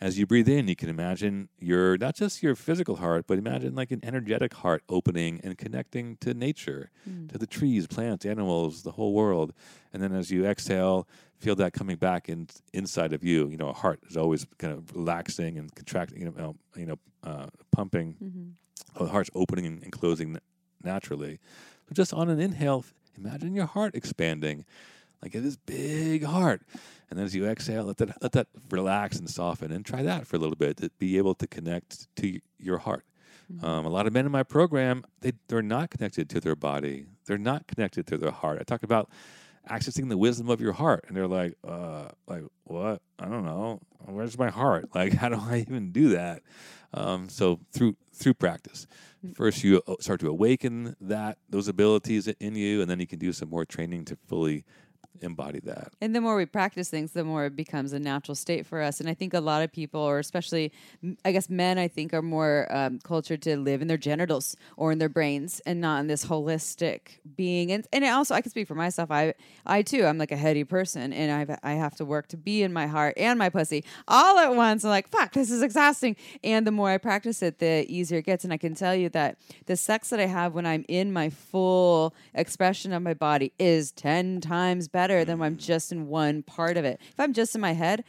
[0.00, 3.74] As you breathe in, you can imagine your not just your physical heart, but imagine
[3.74, 7.30] like an energetic heart opening and connecting to nature, mm.
[7.30, 9.52] to the trees, plants, animals, the whole world.
[9.92, 11.06] And then as you exhale,
[11.38, 13.48] feel that coming back in, inside of you.
[13.48, 16.20] You know, a heart is always kind of relaxing and contracting.
[16.20, 18.16] You know, you know, uh, pumping.
[18.22, 19.04] Mm-hmm.
[19.04, 20.38] the heart's opening and closing
[20.82, 21.38] naturally.
[21.88, 22.84] So just on an inhale,
[23.16, 24.64] imagine your heart expanding
[25.22, 26.62] like this big heart.
[27.08, 30.26] And then as you exhale, let that let that relax and soften, and try that
[30.26, 33.04] for a little bit to be able to connect to your heart.
[33.52, 33.64] Mm-hmm.
[33.64, 37.06] Um, a lot of men in my program, they they're not connected to their body.
[37.26, 38.58] They're not connected to their heart.
[38.60, 39.10] I talk about
[39.68, 43.02] accessing the wisdom of your heart, and they're like, uh, like what?
[43.18, 43.80] I don't know.
[44.06, 44.90] Where's my heart?
[44.94, 46.42] Like, how do I even do that?
[46.92, 48.86] Um, so through through practice,
[49.24, 49.34] mm.
[49.36, 53.18] first you uh, start to awaken that those abilities in you, and then you can
[53.18, 54.64] do some more training to fully
[55.22, 55.92] embody that.
[56.00, 59.00] And the more we practice things, the more it becomes a natural state for us.
[59.00, 60.72] And I think a lot of people, or especially,
[61.24, 64.92] I guess men, I think are more um, cultured to live in their genitals or
[64.92, 67.72] in their brains and not in this holistic being.
[67.72, 69.10] And and also, I can speak for myself.
[69.10, 69.34] I
[69.66, 72.62] I too, I'm like a heady person, and I I have to work to be
[72.62, 74.84] in my heart and my pussy all at once.
[74.84, 76.16] I'm like, fuck, this is exhausting.
[76.42, 78.44] And the more I practice it, the easier it gets.
[78.44, 81.30] And I can tell you that the sex that I have when I'm in my
[81.30, 85.40] full expression of my body is ten times better better than mm.
[85.40, 87.00] when I'm just in one part of it.
[87.00, 88.04] If I'm just in my head,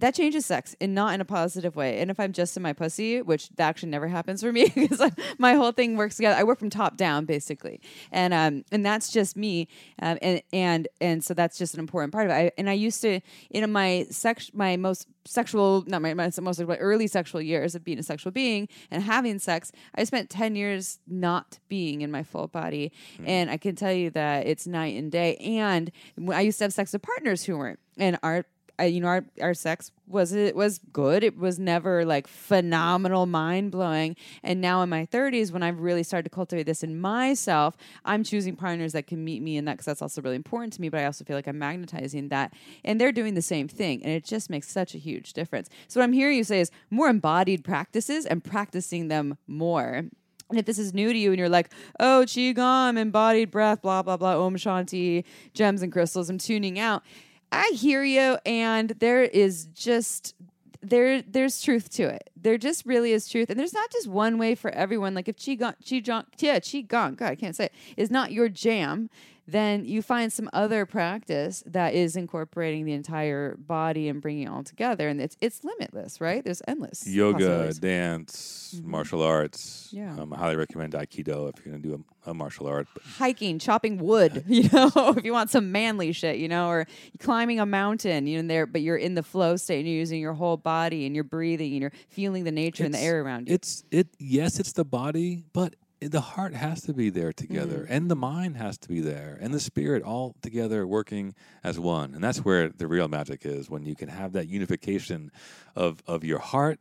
[0.00, 2.00] that changes sex and not in a positive way.
[2.00, 5.02] And if I'm just in my pussy, which that actually never happens for me because
[5.38, 6.36] my whole thing works together.
[6.36, 7.80] I work from top down basically,
[8.10, 9.68] and um and that's just me.
[10.00, 12.34] Um, and and and so that's just an important part of it.
[12.34, 13.20] I, and I used to
[13.50, 17.84] in my sex my most sexual not my, my most my early sexual years of
[17.84, 19.70] being a sexual being and having sex.
[19.94, 23.28] I spent ten years not being in my full body, mm.
[23.28, 25.36] and I can tell you that it's night and day.
[25.36, 25.90] And
[26.32, 28.46] I used to have sex with partners who weren't, and our
[28.86, 31.22] You know, our, our sex was it was good.
[31.22, 34.16] It was never like phenomenal, mind blowing.
[34.42, 38.24] And now in my 30s, when I've really started to cultivate this in myself, I'm
[38.24, 40.88] choosing partners that can meet me in that because that's also really important to me.
[40.88, 42.52] But I also feel like I'm magnetizing that,
[42.84, 45.68] and they're doing the same thing, and it just makes such a huge difference.
[45.88, 50.04] So what I'm hearing you say is more embodied practices and practicing them more.
[50.50, 54.02] And if this is new to you and you're like, oh, Qigong, embodied breath, blah,
[54.02, 55.24] blah, blah, Om Shanti,
[55.54, 57.04] gems and crystals, I'm tuning out
[57.52, 60.34] I hear you, and there is just
[60.82, 62.29] there there's truth to it.
[62.42, 65.14] There just really is truth, and there's not just one way for everyone.
[65.14, 69.10] Like if qigong, qigong, yeah, qigong, God, I can't say it, is not your jam,
[69.50, 74.50] then you find some other practice that is incorporating the entire body and bringing it
[74.50, 76.44] all together, and it's it's limitless, right?
[76.44, 78.90] There's endless yoga, dance, mm-hmm.
[78.90, 79.88] martial arts.
[79.92, 82.86] Yeah, um, I highly recommend Aikido if you're going to do a, a, martial art.
[83.16, 86.86] Hiking, chopping wood, you know, if you want some manly shit, you know, or
[87.18, 90.20] climbing a mountain, you know, there, but you're in the flow state and you're using
[90.20, 93.48] your whole body and you're breathing and you're feeling the nature and the air around
[93.48, 93.54] you.
[93.54, 94.08] It's it.
[94.18, 97.92] Yes, it's the body, but the heart has to be there together mm-hmm.
[97.92, 102.14] and the mind has to be there and the spirit all together working as one
[102.14, 105.30] and that's where the real magic is when you can have that unification
[105.76, 106.80] of of your heart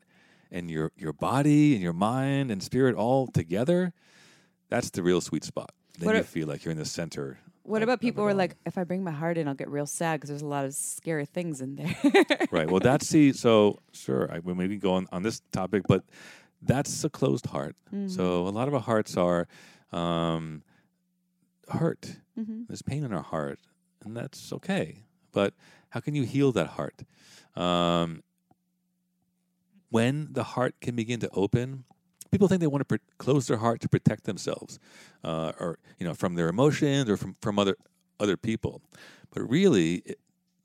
[0.52, 3.94] and your your body and your mind and spirit all together,
[4.70, 5.72] that's the real sweet spot.
[5.98, 7.40] Then What you a- feel like you're in the center.
[7.70, 9.86] What about people who are like, if I bring my heart in, I'll get real
[9.86, 11.96] sad because there's a lot of scary things in there.
[12.52, 12.70] right?
[12.70, 14.28] Well, that's the so sure.
[14.32, 16.04] I, we maybe go on on this topic, but
[16.64, 17.76] that's a closed heart.
[18.08, 19.48] So a lot of our hearts are
[19.94, 20.64] um,
[21.70, 22.18] hurt.
[22.38, 22.66] Mhm.
[22.68, 23.60] There's pain in our heart,
[24.04, 25.04] and that's okay.
[25.32, 25.54] But
[25.90, 27.04] how can you heal that heart?
[27.56, 28.24] Um,
[29.90, 31.84] when the heart can begin to open,
[32.32, 34.80] people think they want to pr- close their heart to protect themselves,
[35.24, 37.76] uh, or you know, from their emotions or from from other
[38.20, 38.82] other people.
[39.34, 40.20] But really, it,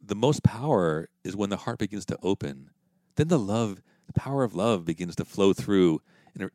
[0.04, 2.70] the most power is when the heart begins to open.
[3.16, 6.02] Then the love, the power of love, begins to flow through
[6.34, 6.50] in a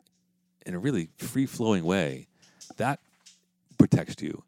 [0.66, 2.28] in a really free flowing way.
[2.78, 3.00] That
[3.78, 4.44] protects you.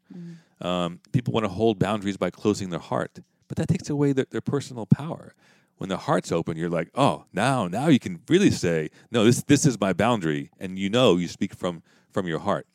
[0.60, 4.26] Um, people want to hold boundaries by closing their heart, but that takes away their,
[4.30, 5.34] their personal power.
[5.82, 9.42] When the heart's open, you're like, oh, now, now you can really say, no, this
[9.42, 12.68] this is my boundary, and you know you speak from from your heart.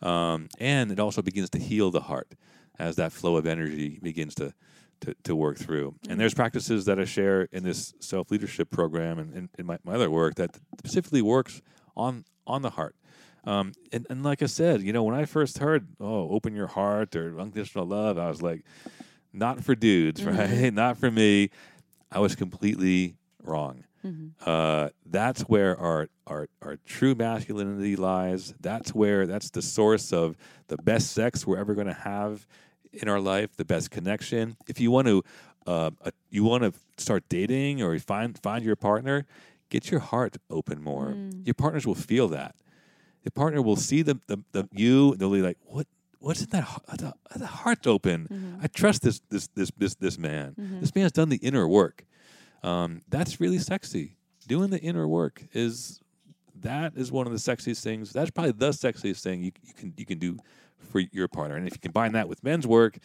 [0.00, 2.32] Um, and it also begins to heal the heart
[2.78, 4.54] as that flow of energy begins to
[5.02, 5.96] to, to work through.
[6.08, 9.78] And there's practices that I share in this self leadership program and in, in my,
[9.84, 11.60] my other work that specifically works
[11.98, 12.96] on on the heart.
[13.44, 16.68] Um, and, and like I said, you know, when I first heard, oh, open your
[16.68, 18.64] heart or unconditional love, I was like,
[19.34, 20.72] not for dudes, right?
[20.72, 21.50] not for me.
[22.10, 23.84] I was completely wrong.
[24.46, 28.54] Uh, that's where our, our our true masculinity lies.
[28.60, 30.36] That's where that's the source of
[30.68, 32.46] the best sex we're ever going to have
[32.92, 34.56] in our life, the best connection.
[34.66, 35.22] If you want to,
[35.66, 39.26] uh, uh, you want to start dating or find find your partner,
[39.68, 41.14] get your heart open more.
[41.44, 42.54] Your partners will feel that.
[43.24, 45.16] The partner will see the the, the you.
[45.16, 45.86] They'll be like, what.
[46.20, 46.64] What's in that?
[46.64, 48.58] heart- The, the heart's open.
[48.62, 50.54] I trust this this this this this man.
[50.80, 52.04] This man's done the inner work.
[52.62, 54.16] Um, that's really sexy.
[54.46, 56.00] Doing the inner work is
[56.60, 58.12] that is one of the sexiest things.
[58.12, 60.38] That's probably the sexiest thing you, you can you can do
[60.90, 61.56] for your partner.
[61.56, 62.98] And if you combine that with men's work,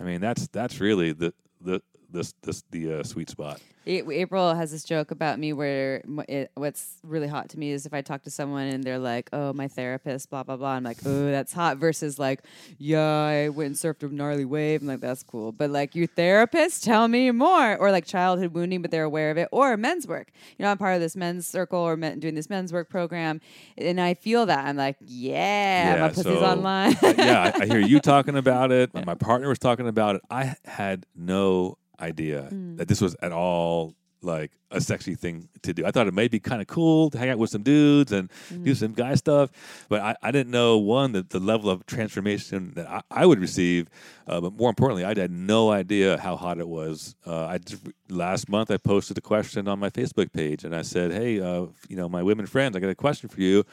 [0.00, 1.82] I mean that's that's really the the
[2.14, 3.60] the the, the uh, sweet spot.
[3.86, 7.92] April has this joke about me where it, what's really hot to me is if
[7.92, 10.70] I talk to someone and they're like, "Oh, my therapist," blah blah blah.
[10.70, 12.42] I'm like, "Oh, that's hot." Versus like,
[12.78, 16.06] "Yeah, I went and surfed a gnarly wave." I'm like, "That's cool," but like, your
[16.06, 17.76] therapist, tell me more.
[17.76, 19.48] Or like childhood wounding, but they're aware of it.
[19.52, 20.30] Or men's work.
[20.56, 23.40] You know, I'm part of this men's circle or men, doing this men's work program,
[23.76, 27.66] and I feel that I'm like, "Yeah, my pussy's so- online." uh, yeah, I, I
[27.66, 28.92] hear you talking about it.
[29.04, 30.22] My partner was talking about it.
[30.30, 35.84] I had no idea that this was at all like a sexy thing to do.
[35.84, 38.30] I thought it may be kind of cool to hang out with some dudes and
[38.62, 39.50] do some guy stuff,
[39.88, 43.38] but I, I didn't know one that the level of transformation that I, I would
[43.38, 43.88] receive.
[44.26, 47.14] Uh, but more importantly, I had no idea how hot it was.
[47.26, 50.82] Uh, I just, last month I posted a question on my Facebook page and I
[50.82, 53.64] said, "Hey, uh, you know, my women friends, I got a question for you.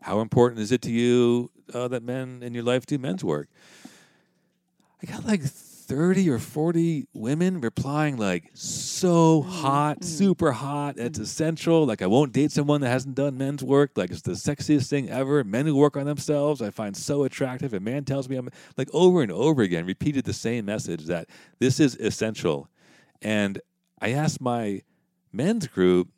[0.00, 3.48] How important is it to you uh, that men in your life do men's work?"
[5.02, 5.42] I got like
[5.86, 10.98] 30 or 40 women replying like so hot, super hot.
[10.98, 11.86] It's essential.
[11.86, 13.92] Like I won't date someone that hasn't done men's work.
[13.94, 15.44] Like it's the sexiest thing ever.
[15.44, 17.72] Men who work on themselves, I find so attractive.
[17.72, 21.28] A man tells me I'm like over and over again, repeated the same message that
[21.60, 22.68] this is essential.
[23.22, 23.60] And
[24.00, 24.82] I asked my
[25.32, 26.08] men's group,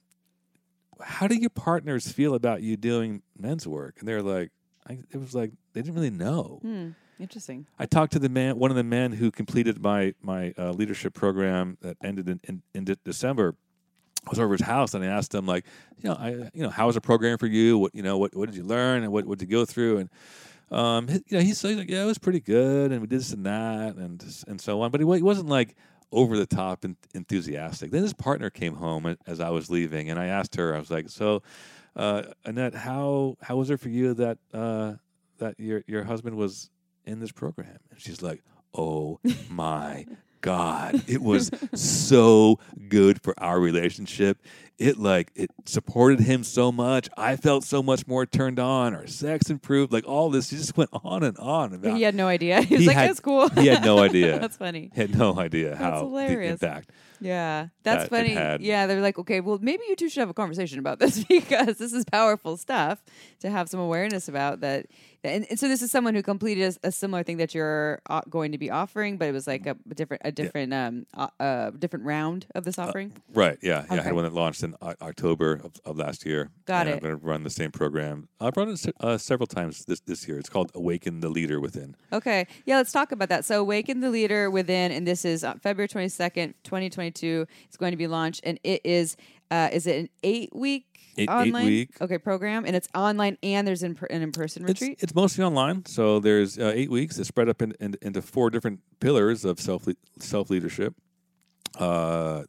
[1.00, 3.96] how do your partners feel about you doing men's work?
[3.98, 4.50] And they're like,
[4.88, 6.58] I, it was like they didn't really know.
[6.62, 6.88] Hmm,
[7.18, 7.66] interesting.
[7.78, 11.14] I talked to the man, one of the men who completed my my uh, leadership
[11.14, 13.54] program that ended in, in, in de- December.
[14.26, 15.64] I was over his house and I asked him like,
[16.02, 17.78] you know, I you know, how was the program for you?
[17.78, 19.98] What you know, what what did you learn and what what did you go through?
[19.98, 20.10] And
[20.70, 23.32] um, you know, he said like, yeah, it was pretty good, and we did this
[23.32, 24.90] and that, and and so on.
[24.90, 25.76] But he, he wasn't like
[26.12, 27.90] over the top and enthusiastic.
[27.90, 30.90] Then his partner came home as I was leaving, and I asked her, I was
[30.90, 31.42] like, so,
[31.96, 34.94] uh, Annette, how how was it for you that uh,
[35.38, 36.70] that your your husband was
[37.08, 37.78] in this program?
[37.90, 38.42] And she's like,
[38.74, 39.18] oh
[39.50, 40.06] my
[40.40, 44.38] God, it was so good for our relationship.
[44.78, 47.08] It like it supported him so much.
[47.16, 48.94] I felt so much more turned on.
[48.94, 49.92] Our sex improved.
[49.92, 51.96] Like all this, he just went on and on about.
[51.96, 52.60] He had no idea.
[52.62, 54.38] He's was He like, had- "That's cool." he had no idea.
[54.38, 54.92] That's funny.
[54.94, 56.62] He had no idea how the hilarious.
[56.62, 56.92] impact.
[57.20, 58.34] Yeah, that's that funny.
[58.64, 61.76] Yeah, they're like, okay, well, maybe you two should have a conversation about this because
[61.78, 63.02] this is powerful stuff
[63.40, 64.86] to have some awareness about that.
[65.24, 68.20] And, and so this is someone who completed a, a similar thing that you're uh,
[68.30, 71.70] going to be offering, but it was like a, different, a different, um, uh, uh,
[71.70, 73.12] different round of this offering.
[73.34, 73.58] Right.
[73.62, 73.84] Yeah.
[73.90, 74.00] Yeah.
[74.00, 76.50] I had one that launched in O- October of, of last year.
[76.66, 76.92] Got and it.
[76.94, 78.28] I'm going to run the same program.
[78.40, 80.38] I've run it uh, several times this this year.
[80.38, 81.96] It's called Awaken the Leader Within.
[82.12, 82.46] Okay.
[82.64, 83.44] Yeah, let's talk about that.
[83.44, 87.46] So, Awaken the Leader Within, and this is uh, February 22nd, 2022.
[87.64, 89.16] It's going to be launched, and it is
[89.50, 90.84] Uh, is it an eight week
[91.16, 91.90] Eight- eight online week.
[92.00, 94.98] okay program, and it's online and there's in an in person It's, retreat?
[95.02, 95.84] it's mostly online.
[95.86, 97.18] So there's uh, eight weeks.
[97.18, 99.86] It's spread up in, in, into four different pillars of self
[100.18, 100.94] self leadership.
[101.78, 102.44] Uh,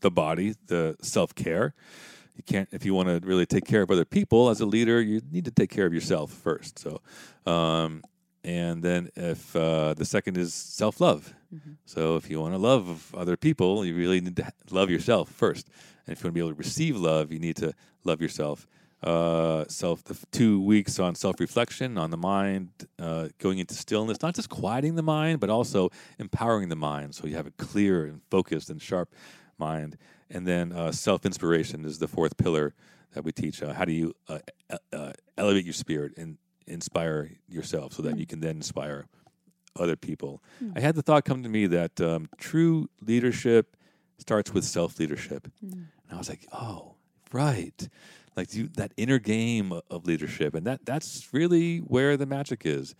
[0.00, 1.74] the body, the self care.
[2.36, 5.00] You can't if you want to really take care of other people as a leader.
[5.00, 6.78] You need to take care of yourself first.
[6.78, 7.00] So,
[7.50, 8.02] um,
[8.46, 11.34] and then if uh, the second is self love.
[11.84, 15.68] So if you want to love other people, you really need to love yourself first.
[16.06, 17.74] And if you want to be able to receive love, you need to
[18.04, 18.66] love yourself.
[19.02, 22.70] Uh, self the two weeks on self reflection on the mind,
[23.00, 27.26] uh, going into stillness, not just quieting the mind, but also empowering the mind, so
[27.26, 29.12] you have a clear and focused and sharp
[29.58, 29.98] mind.
[30.30, 32.74] And then uh, self inspiration is the fourth pillar
[33.12, 33.62] that we teach.
[33.62, 34.38] Uh, how do you uh,
[34.92, 39.06] uh, elevate your spirit and inspire yourself so that you can then inspire
[39.78, 40.42] other people?
[40.74, 43.76] I had the thought come to me that um, true leadership
[44.18, 45.48] starts with self leadership.
[45.60, 46.94] And I was like, oh,
[47.32, 47.88] right.
[48.36, 50.54] Like you, that inner game of leadership.
[50.54, 52.94] And that that's really where the magic is.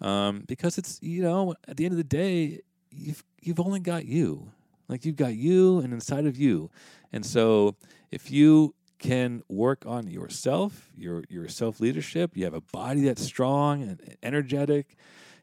[0.00, 2.60] Um, because it's, you know, at the end of the day,
[2.90, 4.52] you've, you've only got you.
[4.88, 6.70] Like you've got you and inside of you.
[7.12, 7.76] And so
[8.10, 13.22] if you can work on yourself, your, your self leadership, you have a body that's
[13.22, 14.96] strong and energetic.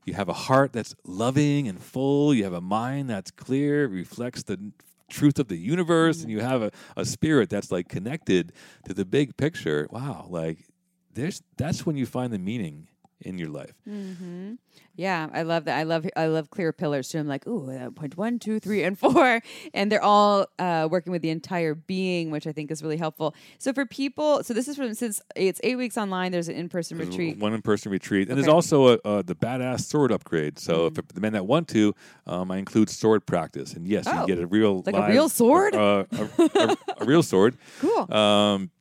[0.06, 2.34] You have a heart that's loving and full.
[2.34, 4.72] You have a mind that's clear, reflects the
[5.12, 6.42] truth of the universe, and you mm.
[6.42, 8.54] have a, a spirit that's like connected
[8.86, 9.88] to the big picture.
[9.92, 10.66] Wow, like
[11.14, 12.88] there's that's when you find the meaning
[13.22, 13.74] in your life.
[13.88, 14.54] Mm-hmm.
[14.96, 15.78] Yeah, I love that.
[15.78, 17.18] I love I love clear pillars too.
[17.20, 19.42] I'm like, ooh, uh, point one, two, three, and four,
[19.74, 23.34] and they're all uh, working with the entire being, which I think is really helpful.
[23.58, 26.32] So for people, so this is from since it's eight weeks online.
[26.32, 27.38] There's an in person There's retreat.
[27.40, 28.28] One in person retreat.
[28.28, 28.42] And Okay.
[28.42, 30.60] there's also a, uh, the badass sword upgrade.
[30.60, 30.96] So Mm.
[30.96, 31.96] for the men that want to,
[32.28, 33.74] um, I include sword practice.
[33.74, 35.74] And yes, you Oh, can get a real like a real sword?
[35.76, 37.58] Uh, a, a- a real sword.
[37.80, 38.14] Cool.
[38.14, 38.72] Um,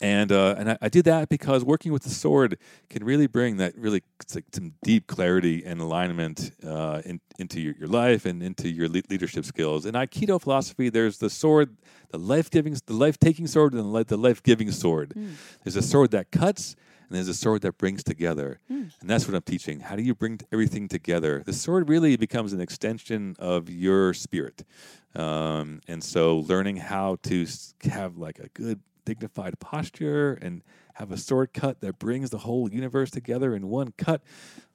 [0.00, 2.58] and uh, and I, I did that because working with the sword
[2.90, 4.02] can really bring that really
[4.34, 8.88] like some deep clarity and alignment uh, in, into your, your life and into your
[8.88, 9.86] le- leadership skills.
[9.86, 11.76] In Aikido philosophy, there's the sword,
[12.10, 15.14] the life giving, the life taking sword, and the life giving sword.
[15.64, 16.76] There's a sword that cuts,
[17.08, 18.60] and there's a sword that brings together.
[19.00, 19.80] And that's what I'm teaching.
[19.80, 21.42] How do you bring everything together?
[21.46, 24.64] The sword really becomes an extension of your spirit.
[25.14, 27.46] Um, and so learning how to
[27.84, 28.80] have like a good
[29.12, 30.62] dignified posture and
[30.94, 34.20] have a sword cut that brings the whole universe together in one cut.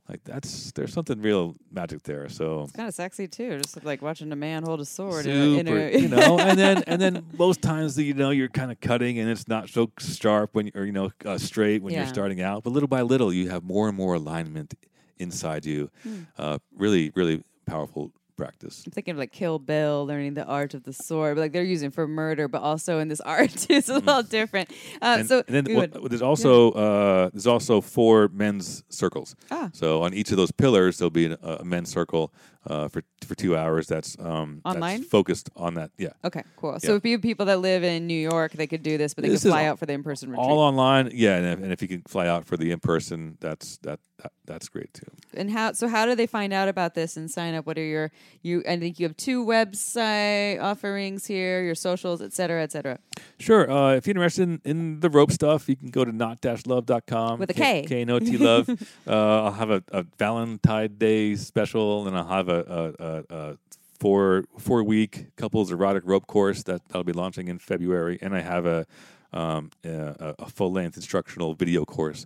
[0.10, 2.28] Like that's there's something real magic there.
[2.30, 5.26] So it's kind of sexy too, just like watching a man hold a sword.
[5.28, 8.32] in a- in super, a- you know, and then and then most times you know
[8.32, 11.84] you're kind of cutting and it's not so sharp when or you know uh, straight
[11.84, 12.00] when Yeah.
[12.02, 14.74] you're starting out, but little by little you have more and more alignment
[15.20, 15.90] inside you.
[16.38, 18.84] Uh, really, really powerful practice.
[18.86, 21.64] I'm thinking of like Kill Bill, learning the art of the sword, but like they're
[21.64, 23.68] using for murder, but also in this art.
[23.70, 24.72] It's a little different.
[25.02, 25.20] Uh, Mm-hmm.
[25.20, 29.36] and, so and then well, there's also uh, there's also four men's circles.
[29.52, 29.70] Ah.
[29.74, 32.34] So on each of those pillars, there'll be a, a men's circle
[32.68, 33.88] uh, for for two hours.
[33.88, 35.04] That's um, that's Online?
[35.04, 35.92] focused on that.
[35.98, 36.80] Yeah, okay, cool.
[36.80, 36.98] So Yeah.
[36.98, 39.30] if you have people that live in New York, they could do this, but they
[39.30, 40.46] This could fly out for the in-person retreat.
[40.48, 41.12] all online.
[41.14, 44.00] Yeah, and if, and if you can fly out for the in person, that's that,
[44.22, 45.08] that that's great too.
[45.34, 45.72] and how?
[45.74, 47.66] So how do they find out about this and sign up?
[47.66, 48.12] What are your
[48.42, 48.64] you?
[48.68, 53.00] I think you have two website offerings here, your socials, et cetera, et cetera.
[53.40, 53.70] Sure.
[53.70, 57.40] Uh, if you're interested in, in the rope stuff, you can go to knot-love.com.
[57.40, 57.84] With a K.
[57.88, 58.70] K N O T love.
[59.08, 63.58] uh, I'll have a, a Valentine Day special, and I'll have a, a, a, a
[64.00, 68.42] four four week couples erotic rope course that I'll be launching in February, and I
[68.42, 68.86] have a
[69.32, 72.26] um, a, a full length instructional video course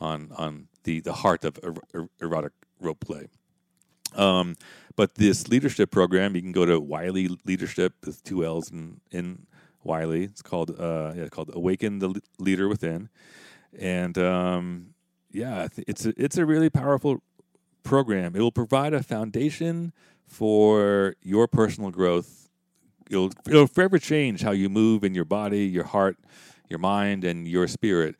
[0.00, 3.28] on on the the heart of er- er- erotic rope play.
[4.14, 4.56] Um,
[4.96, 9.46] but this leadership program, you can go to Willey Leadership with two L's in, in
[9.82, 10.24] Willey.
[10.24, 13.08] It's called uh, yeah, called Awaken the Leader Within,
[13.78, 14.94] and um,
[15.32, 17.22] yeah, it's a, it's a really powerful
[17.84, 18.34] program.
[18.34, 19.92] It will provide a foundation
[20.26, 22.48] for your personal growth.
[23.10, 26.16] It'll it'll forever change how you move in your body, your heart,
[26.68, 28.16] your mind, and your spirit.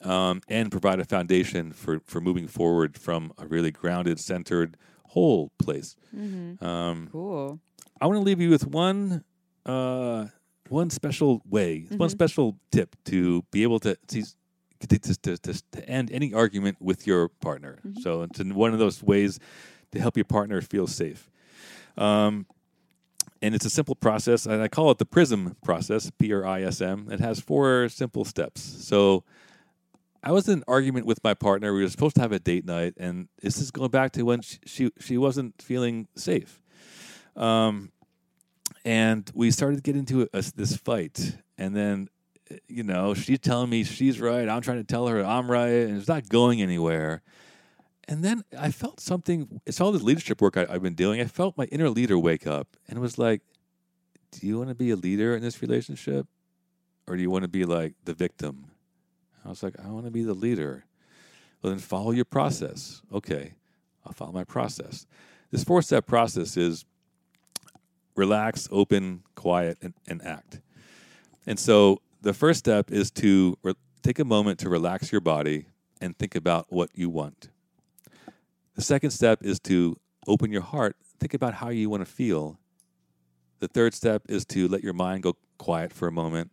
[0.00, 4.76] Um, and provide a foundation for, for moving forward from a really grounded, centered,
[5.08, 5.96] whole place.
[6.16, 7.58] Um, Cool.
[8.00, 9.24] I want to leave you with one
[9.66, 10.26] uh,
[10.68, 14.22] one special way, one special tip to be able to to,
[14.80, 17.78] to, to, to, to end any argument with your partner.
[18.02, 19.38] So it's in one of those ways
[19.92, 21.30] to help your partner feel safe.
[21.96, 22.46] Um,
[23.40, 26.62] and it's a simple process, and I call it the PRISM process, P R I
[26.62, 27.08] S M.
[27.10, 28.60] It has four simple steps.
[28.60, 29.24] So
[30.22, 31.72] I was in an argument with my partner.
[31.72, 34.42] We were supposed to have a date night, and this is going back to when
[34.42, 36.60] she she, she wasn't feeling safe.
[37.36, 37.92] Um,
[38.84, 42.08] and we started getting into a, this fight, and then
[42.68, 44.48] you know she's telling me she's right.
[44.48, 47.22] I'm trying to tell her I'm right, and it's not going anywhere.
[48.06, 49.60] And then I felt something.
[49.66, 51.20] It's all this leadership work I, I've been doing.
[51.20, 53.42] I felt my inner leader wake up, and was like,
[54.32, 56.26] "Do you want to be a leader in this relationship,
[57.06, 58.66] or do you want to be like the victim?"
[59.44, 60.84] I was like, "I want to be the leader."
[61.62, 63.02] Well, then follow your process.
[63.12, 63.54] Okay,
[64.06, 65.06] I'll follow my process.
[65.50, 66.84] This four step process is
[68.14, 70.60] relax, open, quiet, and, and act.
[71.46, 75.66] And so the first step is to re- take a moment to relax your body
[76.00, 77.48] and think about what you want.
[78.74, 79.96] The second step is to
[80.26, 82.58] open your heart, think about how you want to feel.
[83.60, 86.52] The third step is to let your mind go quiet for a moment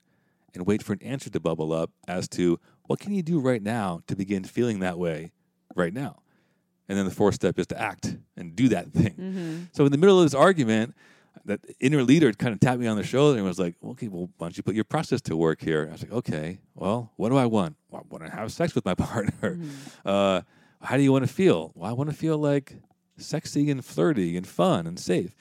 [0.55, 3.61] and wait for an answer to bubble up as to what can you do right
[3.61, 5.32] now to begin feeling that way
[5.76, 6.22] right now.
[6.88, 9.13] And then the fourth step is to act and do that thing.
[9.13, 9.59] Mm-hmm.
[9.74, 10.95] So in the middle of this argument,
[11.46, 14.30] that inner leader kind of tapped me on the shoulder and was like, "Okay, well,
[14.38, 17.30] why don't you put your process to work here?" I was like, "Okay, well, what
[17.30, 17.76] do I want?
[17.90, 19.60] Well, I want to have sex with my partner.
[20.06, 20.42] Uh,
[20.82, 21.72] how do you want to feel?
[21.76, 22.78] Well, I want to feel like
[23.18, 25.36] sexy and flirty and fun and safe."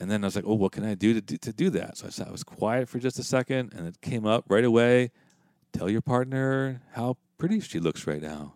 [0.00, 1.98] And then I was like, "Oh, what can I do to do, to do that?"
[1.98, 4.64] So I sat, I was quiet for just a second, and it came up right
[4.64, 5.10] away.
[5.72, 8.54] Tell your partner how pretty she looks right now.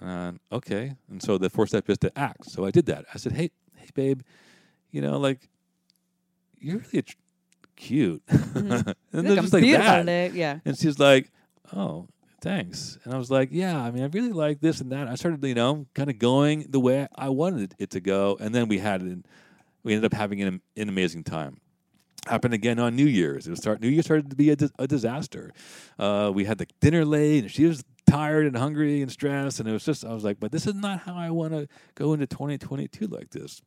[0.00, 2.50] And okay, and so the fourth step is to act.
[2.50, 3.04] So I did that.
[3.14, 4.22] I said, "Hey, hey, babe."
[4.92, 5.48] You know, like
[6.60, 7.16] you're really att-
[7.74, 8.22] cute.
[8.28, 10.06] and Look, then I'm just like that.
[10.06, 10.34] Nick.
[10.34, 10.60] Yeah.
[10.64, 11.30] And she's like,
[11.74, 12.06] "Oh,
[12.40, 15.16] thanks." And I was like, "Yeah, I mean, I really like this and that." I
[15.16, 18.68] started, you know, kind of going the way I wanted it to go, and then
[18.68, 19.26] we had it.
[19.82, 21.58] We ended up having an, an amazing time.
[22.28, 23.48] Happened again on New Year's.
[23.48, 23.80] It was start.
[23.80, 25.52] New Year started to be a, dis- a disaster.
[25.98, 29.68] Uh, we had the dinner late, and she was tired and hungry and stressed, and
[29.68, 30.04] it was just.
[30.04, 31.66] I was like, "But this is not how I want to
[31.96, 33.60] go into 2022 like this."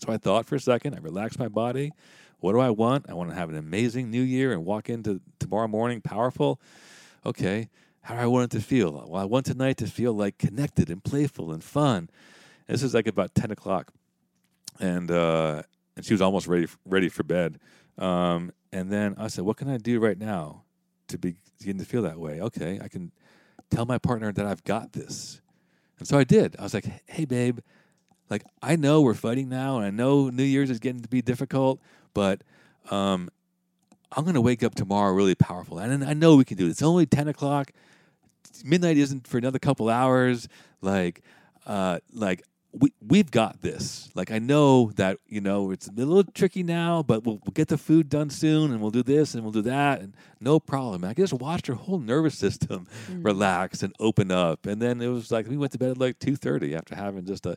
[0.00, 0.94] So I thought for a second.
[0.94, 1.92] I relaxed my body.
[2.40, 3.06] What do I want?
[3.08, 6.60] I want to have an amazing new year and walk into tomorrow morning powerful.
[7.24, 7.68] Okay.
[8.02, 8.92] How do I want it to feel?
[8.92, 12.08] Well, I want tonight to feel like connected and playful and fun.
[12.68, 13.92] This is like about 10 o'clock.
[14.78, 15.62] And, uh,
[15.96, 17.58] and she was almost ready, ready for bed.
[17.98, 20.62] Um, and then I said, what can I do right now
[21.08, 22.40] to be, begin to feel that way?
[22.40, 22.78] Okay.
[22.82, 23.12] I can
[23.70, 25.40] tell my partner that I've got this.
[25.98, 26.54] And so I did.
[26.58, 27.60] I was like, hey, babe,
[28.30, 31.22] like I know we're fighting now, and I know New Year's is getting to be
[31.22, 31.80] difficult,
[32.14, 32.42] but
[32.90, 33.28] um,
[34.12, 36.70] I'm gonna wake up tomorrow really powerful, and I know we can do it.
[36.70, 37.72] It's only ten o'clock.
[38.64, 40.48] Midnight isn't for another couple hours.
[40.80, 41.22] Like,
[41.66, 44.10] uh, like we we've got this.
[44.14, 47.68] Like I know that you know it's a little tricky now, but we'll, we'll get
[47.68, 51.04] the food done soon, and we'll do this and we'll do that, and no problem.
[51.04, 55.08] And I just watched her whole nervous system relax and open up, and then it
[55.08, 57.56] was like we went to bed at like two thirty after having just a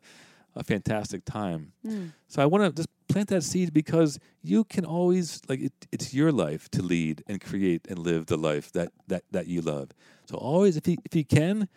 [0.56, 1.74] a fantastic time.
[1.86, 2.08] Hmm.
[2.28, 6.14] So I want to just plant that seed because you can always like it, it's
[6.14, 9.90] your life to lead and create and live the life that that that you love.
[10.26, 11.68] So always if you if you can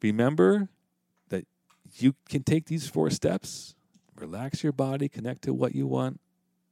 [0.00, 0.68] remember
[1.28, 1.46] that
[1.96, 3.74] you can take these four steps,
[4.16, 6.20] relax your body, connect to what you want,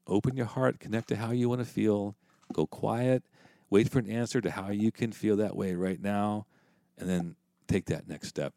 [0.06, 2.16] open your heart, connect to how you want to feel,
[2.52, 3.24] go quiet,
[3.70, 6.46] wait for an answer to how you can feel that way right now,
[6.98, 8.52] and then take that next step.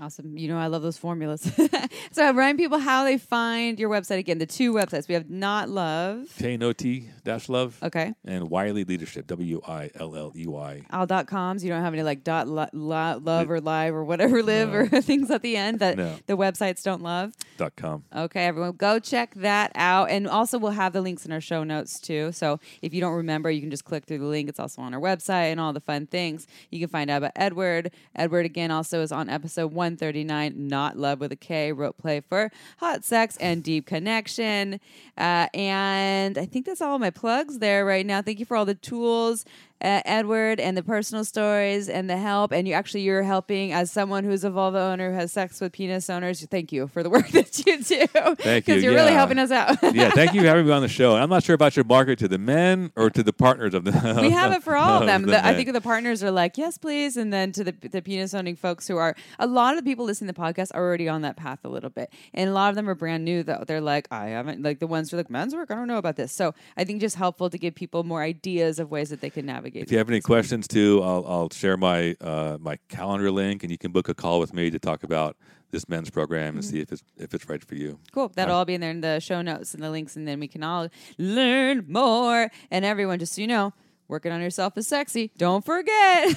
[0.00, 0.36] Awesome.
[0.36, 1.40] You know, I love those formulas.
[2.12, 4.38] so, remind people how they find your website again.
[4.38, 6.26] The two websites we have Knot Love.
[6.36, 8.12] K-N-O-T dash love Okay.
[8.24, 10.82] and Willey Leadership, W I L L E Y.
[10.90, 11.62] All dot coms.
[11.62, 14.78] You don't have any like dot lo- lo- love or live or whatever live No.
[14.78, 16.16] or things at the end that No.
[16.26, 17.32] the websites don't love.
[17.76, 18.04] Com.
[18.14, 20.10] Okay, everyone, go check that out.
[20.10, 22.32] And also, we'll have the links in our show notes too.
[22.32, 24.48] So if you don't remember, you can just click through the link.
[24.48, 26.46] It's also on our website and all the fun things.
[26.70, 27.92] You can find out about Edward.
[28.16, 32.50] Edward, again, also is on episode 139, Knot Love with a K, rope play for
[32.78, 34.80] Hot Sex and Deep Connection.
[35.16, 38.20] Uh, and I think that's all my plugs there right now.
[38.20, 39.44] Thank you for all the tools.
[39.80, 43.90] Uh, Edward and the personal stories and the help, and you actually you're helping as
[43.90, 46.42] someone who's a vulva owner who has sex with penis owners.
[46.46, 48.06] Thank you for the work that you do.
[48.06, 49.76] Thank you, Because you're really helping us out.
[49.94, 51.16] yeah, thank you for having me on the show.
[51.16, 53.90] I'm not sure about your market to the men or to the partners of the.
[54.22, 55.22] we have it for all of them.
[55.22, 57.18] the The, I think the partners are like, yes, please.
[57.18, 60.06] And then to the, the penis owning folks who are, a lot of the people
[60.06, 62.10] listening to the podcast are already on that path a little bit.
[62.32, 63.64] And a lot of them are brand new, though.
[63.66, 65.98] They're like, I haven't, like the ones who are like, men's work, I don't know
[65.98, 66.32] about this.
[66.32, 69.44] So I think just helpful to give people more ideas of ways that they can
[69.44, 69.73] navigate.
[69.82, 73.72] If you have any questions too, I'll, I'll share my uh, my calendar link, and
[73.72, 75.36] you can book a call with me to talk about
[75.70, 76.56] this men's program Mm-hmm.
[76.58, 77.98] and see if it's if it's right for you.
[78.12, 78.30] Cool.
[78.34, 80.46] That'll all be in there in the show notes and the links, and then we
[80.48, 82.50] can all learn more.
[82.70, 83.72] And everyone, just so you know,
[84.08, 85.30] working on yourself is sexy.
[85.36, 86.36] Don't forget.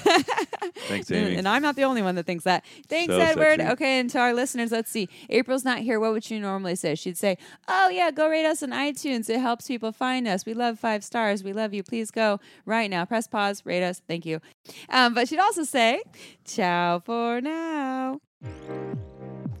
[0.88, 2.64] Thanks, and, and I'm not the only one that thinks that.
[2.88, 3.60] Thanks, So Edward.
[3.60, 3.72] sexy.
[3.72, 5.08] Okay, and to our listeners, let's see.
[5.28, 6.00] April's not here.
[6.00, 6.94] What would she normally say?
[6.94, 7.36] She'd say,
[7.68, 9.28] "Oh yeah, go rate us on iTunes.
[9.28, 10.46] It helps people find us.
[10.46, 11.42] We love five stars.
[11.44, 11.82] We love you.
[11.82, 13.04] Please go right now.
[13.04, 13.64] Press pause.
[13.66, 14.00] Rate us.
[14.08, 14.40] Thank you."
[14.88, 16.02] Um, but she'd also say,
[16.44, 18.20] "Ciao for now."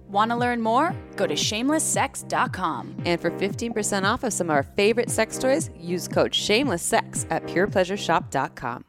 [0.08, 0.94] Want to learn more?
[1.16, 2.96] Go to shamelesssex.com.
[3.04, 7.42] And for 15% off of some of our favorite sex toys, use code SHAMELESSSEX at
[7.44, 8.84] purepleasureshop.com.